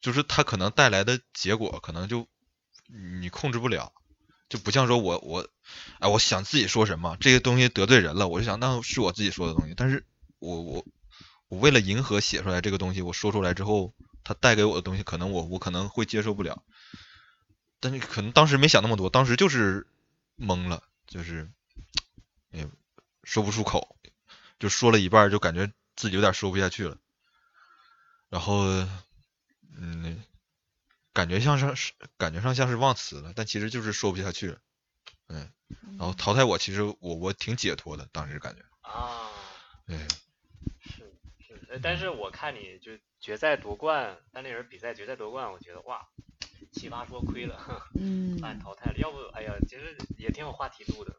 [0.00, 2.28] 就是它可能带来的结果，可能就
[3.20, 3.92] 你控制不了，
[4.48, 5.48] 就不像说我我
[5.98, 10.06] 哎，我想自己说什么，这些东西得罪人了，我就想那是我自己说的东西，但是
[10.38, 10.86] 我我
[11.48, 13.94] 我为了迎合写出来这个东西，我说出来之后，
[14.24, 16.62] 它带给我的东西，可能我我可能会接受不了，
[17.80, 19.86] 但是可能当时没想那么多，当时就是
[20.38, 21.50] 懵了，就是
[22.50, 22.68] 也
[23.24, 23.96] 说不出口，
[24.58, 26.96] 就说了一半就感觉自己有点说不下去了，
[28.28, 28.64] 然后
[29.76, 30.22] 嗯，
[31.12, 34.58] 感觉像是是感觉上像是忘词了，但其实就是说不下去了，
[35.28, 35.50] 嗯，
[35.98, 39.28] 然后淘汰我，其实我我挺解脱的，当时感觉，啊，
[39.86, 39.98] 对，
[41.80, 46.06] 但是我看你就决赛夺冠，单立人比赛决赛夺冠，我觉得哇，
[46.72, 47.58] 奇葩说亏了，
[47.94, 48.98] 嗯， 把你淘汰了。
[48.98, 51.14] 要不，哎呀，其实也挺有话题度的。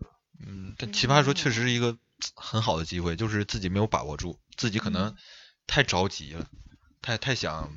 [0.46, 1.98] 嗯，但奇葩说确实是一个
[2.36, 5.16] 很好的机会，就是自己没有把握住，自己可能嗯
[5.66, 6.48] 太着急了，
[7.02, 7.74] 太太想，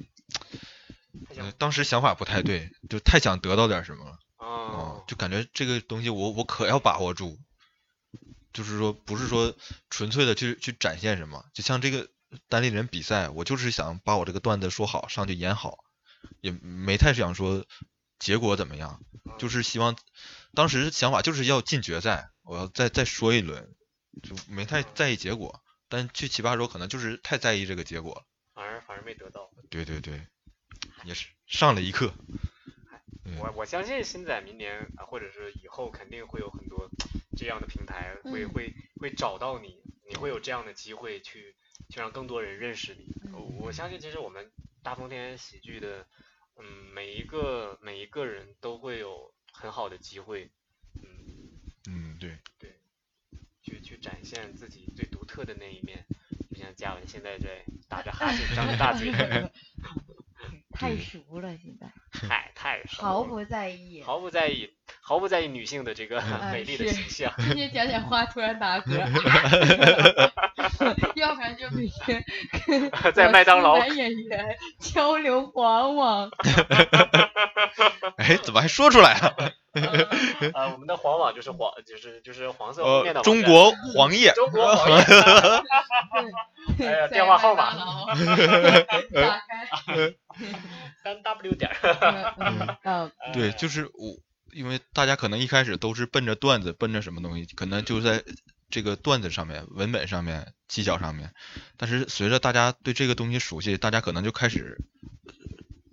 [1.29, 4.19] 太想呃，当时想法不太对，就太想得到点什么了。
[4.37, 7.39] 啊哦，，就感觉这个东西我我可要把握住，
[8.53, 9.55] 就是说不是说
[9.89, 12.09] 纯粹的去去展现什么，就像这个
[12.49, 15.85] 单立人比赛，我就是想把我这个段子说好，上去演好，
[16.41, 17.65] 也没太想说
[18.19, 19.01] 结果怎么样，
[19.39, 19.97] 就是希望
[20.55, 23.75] 当时想法就是要进决赛，我要再再说一轮，
[24.23, 29.51] 就没太在意结果，但去奇葩说可能就是太在意这个结果了，反而反而没得到。
[29.69, 30.27] 对对对，
[31.05, 32.15] 也是上了一课，
[33.25, 36.89] 嗯我我相信新仔明年啊，或者是以后肯定会有很多
[37.37, 38.49] 这样的平台，会嗯。
[38.51, 41.55] 会会找到你，你会有这样的机会去
[41.89, 43.07] 去让更多人认识你。
[43.33, 44.51] 嗯我相信其实我们
[44.83, 46.07] 大风天喜剧的，
[46.57, 50.51] 嗯，每一个每一个人都会有很好的机会，
[50.95, 51.51] 嗯，
[51.89, 52.79] 嗯对对，
[53.63, 56.05] 去去展现自己最独特的那一面。
[56.51, 59.11] 就像嘉文现在在打着哈欠，张着大嘴，
[60.79, 61.87] 太熟了，现在
[62.29, 64.03] 嗨太熟毫不在意。
[64.05, 64.71] 毫不在意，
[65.01, 67.33] 毫不在意女性的这个哎美丽的形象。
[67.39, 68.97] 今天讲讲话突然打嗝，
[71.17, 72.25] 要不然就每天
[72.67, 76.31] 跟在麦当劳男演员交流黄网。
[78.17, 79.53] 哎，怎么还说出来了？
[80.55, 85.05] 呃， 我们的黄网就是黄，就是就是黄色封面的呃，网中国黄页，中国黄页，
[86.79, 87.75] 对，哎呀电话号码。
[91.03, 91.77] 三 W 点儿。
[92.39, 94.19] 嗯嗯对，哎就是我，
[94.53, 98.23] 因为大家可能一开始都是奔着段子，奔着什么东西，可能就在
[98.69, 101.33] 这个段子上面、文本上面、技巧上面，
[101.77, 104.77] 但是随着大家对这个东西熟悉，大家可能就开始
[105.27, 105.33] 呃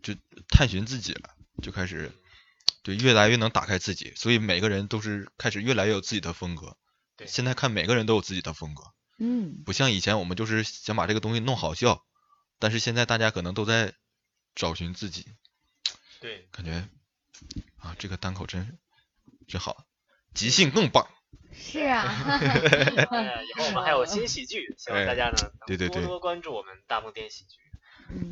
[0.01, 0.14] 就
[0.49, 1.30] 探寻自己了，
[1.61, 2.11] 就开始
[2.84, 6.77] 对越来越能打开自己，所以每个人都是开始越来越有自己的风格。
[7.15, 8.84] 对现在看每个人都有自己的风格，
[9.19, 12.05] 嗯不像以前我们就是想把这个东西弄好笑，
[12.60, 13.93] 但是现在大家可能都在
[14.55, 15.26] 找寻自己。
[16.19, 16.88] 对，感觉
[17.77, 18.77] 啊，这个单口真
[19.47, 19.85] 真好，
[20.34, 21.07] 即兴更棒。
[21.53, 22.01] 是啊，
[23.11, 27.60] 哎，以后我们还有新喜剧，希望大家呢能多对对对多关注我们大风天喜剧。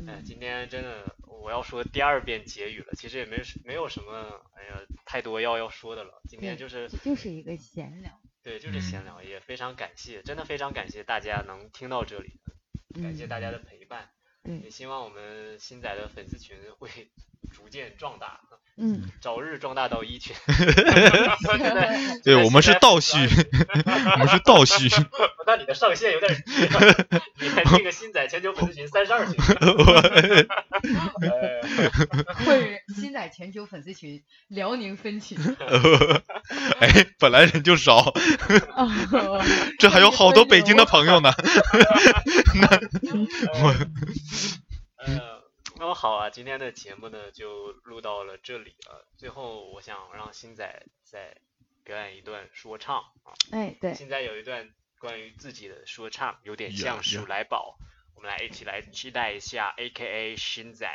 [0.08, 6.22] 哎，嗯今天真的我要说第二遍结语了，其实也没是没有什么，哎呀，太多要要说的了。
[6.28, 8.12] 今天就是就是一个闲聊。
[8.42, 12.40] 对，就是闲嗯聊，也非常感谢，真的非常感谢大家能听到这里，
[13.02, 14.10] 感谢大家的陪伴，
[14.42, 16.88] 对也，希望我们新仔的粉丝群会
[17.52, 18.40] 逐渐壮大，
[18.78, 20.34] 嗯，早日壮大到一群。
[22.24, 24.88] 对 我们是倒叙，我们是倒叙。
[25.46, 26.52] 那你的上限有点低，
[27.40, 29.34] 你看这个新仔全球粉丝群三十二群，
[31.20, 31.60] 呃
[32.44, 35.36] 或者新仔全球粉丝群，辽宁分群。
[36.80, 37.98] 哎，本来人就少，
[38.76, 39.44] 哦
[39.78, 41.30] 这还有好多北京的朋友呢。
[45.04, 45.41] 呃，
[45.82, 49.04] 那么好啊，今天的节目呢就录到了这里了。
[49.16, 51.36] 最后，我想让星仔再
[51.82, 53.34] 表演一段说唱啊。
[53.50, 57.76] 哎，对，现在有一段关于自己的说唱，有点像鼠来宝。
[58.14, 60.86] 我们来一起来期待一下，A.K.A 星仔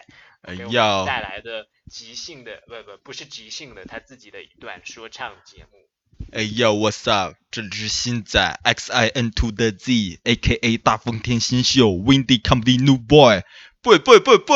[0.43, 5.89] 哎给我们，带来的即兴的，不不不是即兴的，他自己的一段说唱节目。
[6.31, 7.35] 哎呀，What's up？
[7.51, 13.43] 这里是新仔 X I N to the Z，A.K.A 大风天新秀，Windy Comedy New Boy。
[13.87, 14.53] 不不不不，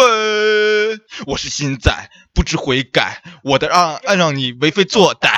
[1.25, 1.89] 我是新仔，
[2.33, 5.29] 不知悔改，我的让爱让你为非作歹。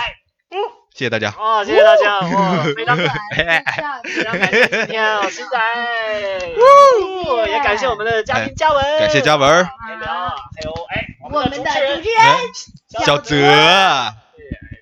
[0.95, 1.29] 谢谢大家。
[1.37, 3.43] 哦，谢谢大家，哇，非常感谢
[4.15, 5.59] 非常感谢今天啊，新仔，
[6.57, 9.93] 哦也感谢我们的嘉宾嘉文，感谢嘉文还
[10.63, 12.03] 有哎，我们们的主持人
[13.05, 13.35] 小泽。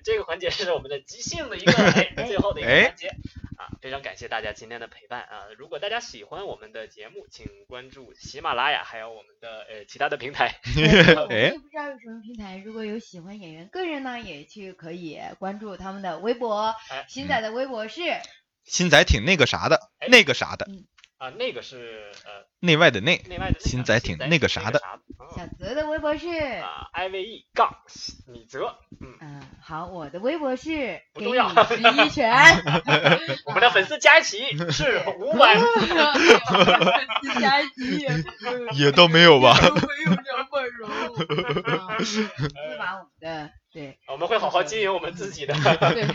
[0.04, 1.72] 这个环节是我们的即兴的一个
[2.16, 3.08] 哎最后的一个哎环节
[3.56, 5.46] 啊，非常感谢大家今天的陪伴啊！
[5.56, 10.60] 如果大家喜欢我们的节目，请关注喜马拉雅，还有我们的呃其他的平台。
[10.74, 17.04] 我不知道有什么平台，如果有喜欢演员个人呢，也去可以关注他们的微博哎。
[17.08, 18.00] 新仔的微博是
[18.64, 20.66] 新仔挺那个啥的，哎那个啥的，
[21.18, 23.20] 啊，那个是呃内外的内。
[23.28, 24.98] 内外的那个新仔挺那个啥的啊
[25.34, 27.74] 小泽的微博是，啊，I V E 杠
[28.28, 32.30] 米泽，嗯，嗯，好，我的微博是给你不重要十一拳，
[33.46, 34.38] 我们的粉丝加一起
[34.70, 38.24] 是五百， 粉丝加一起也
[38.84, 39.56] 也都没有吧？
[39.62, 39.70] 没
[40.04, 45.54] 有两百容，啊会把我们的对我们会好好经营我们自己的。
[45.54, 46.06] 对，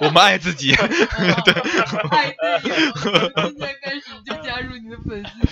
[0.00, 0.74] 我们爱自己。
[0.74, 0.86] 对
[2.08, 2.74] 爱队友，
[3.44, 5.35] 现在开始就加入你的粉丝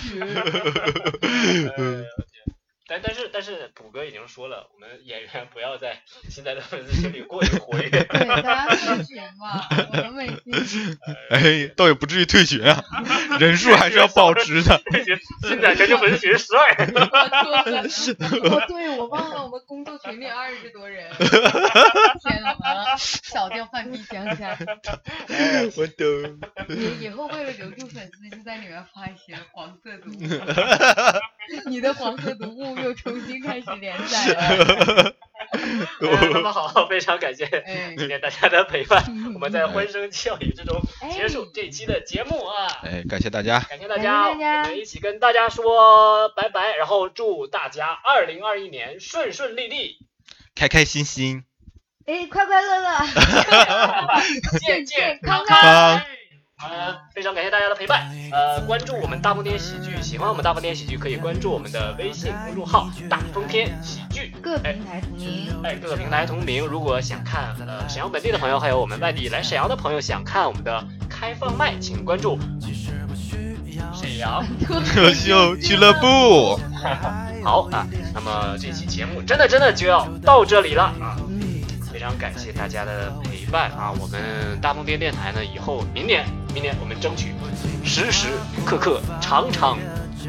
[2.87, 7.89] 但但是但是，普哥已经说了，我们演员不要在现在的粉丝群里过于活跃。
[7.89, 9.65] 对，大家退群嘛，
[10.05, 10.39] 我们
[11.31, 12.83] 哎，倒也不至于退群啊，
[13.39, 14.79] 人数还是要保持的。
[15.41, 17.09] 现在全球粉丝群十二人， 哦，
[18.67, 21.09] 对，我忘了，我们工作群里二十多人。
[22.97, 24.57] 天呐，完了，少掉范碧江家。
[25.75, 26.39] 我懂。
[26.69, 30.15] 以以后为了留住粉丝，就在里面发一些黄色读物。
[31.69, 35.13] 你的黄色读物又重新开始连载了。
[36.01, 39.03] 呃 那么好，非常感谢哎，今天大家的陪伴，
[39.33, 40.81] 我们在欢声笑语之中
[41.13, 42.67] 结束这期的节目啊！
[42.83, 43.59] 哎，感谢大家。
[43.59, 49.97] 感谢大家我们一起跟大家说拜拜，然后祝大家二零二一年顺顺利利，
[50.55, 51.43] 开开心心。
[52.05, 52.99] 哎，快快乐乐，
[54.61, 56.01] 健健康康康
[56.63, 58.07] 呃，非常感谢大家的陪伴。
[58.31, 64.31] 呃，关注我们大风天喜剧，喜欢我们大风天喜剧，可以关注我们的微信公众号“大风天喜剧”。
[64.39, 65.61] 各平台同名。
[65.63, 66.63] 哎，各个平台同名。
[66.67, 72.37] 如果想看呃沈阳本地的朋友，还有我们外地来沈阳的朋友想看我们的开放麦，请关注
[73.93, 74.45] 沈阳。
[74.85, 76.59] 特秀俱乐部。
[77.43, 81.17] 好啊，那么这期节目真的真的就要到这里了啊！
[82.05, 83.91] 嗯，非常感谢大家的陪伴啊！
[83.99, 86.23] 我们大风天电台呢，以后明年
[86.53, 87.33] 明年我们争取
[87.83, 88.27] 时时
[88.63, 89.77] 刻刻常常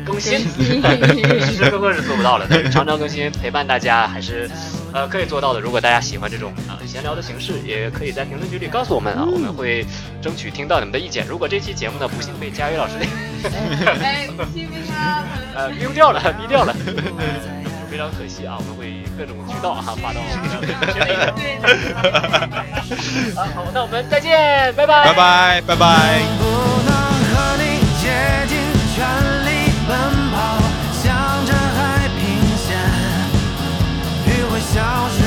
[0.04, 4.50] 更新， 时时刻刻是做不到了，但是常常更新陪伴大家还是
[4.92, 5.60] 呃可以做到的。
[5.60, 9.84] 如果大家喜欢这种啊、闲聊的形式，也可以在评论区里告诉我们啊，我们会
[10.22, 11.26] 争取听到你们的意见。
[11.26, 12.94] 如果这期节目呢不幸被佳宇老师
[14.00, 14.28] 哎，
[15.54, 16.74] 呃丢掉了，低掉了，
[17.96, 18.56] 非常可惜啊！
[18.58, 21.32] 我们会以各种渠道哈、发到我们的群里的。
[23.40, 26.20] 啊，好，那我们再见，拜拜，拜拜，拜拜。
[26.36, 26.44] 不
[26.84, 26.92] 能
[27.32, 28.12] 和你接
[28.52, 28.60] 近，
[28.92, 29.00] 全
[29.48, 29.96] 力奔
[30.28, 30.60] 跑，
[31.00, 31.08] 向
[31.48, 32.20] 着海平
[32.68, 32.76] 线。
[34.28, 34.76] 余晖消
[35.16, 35.24] 失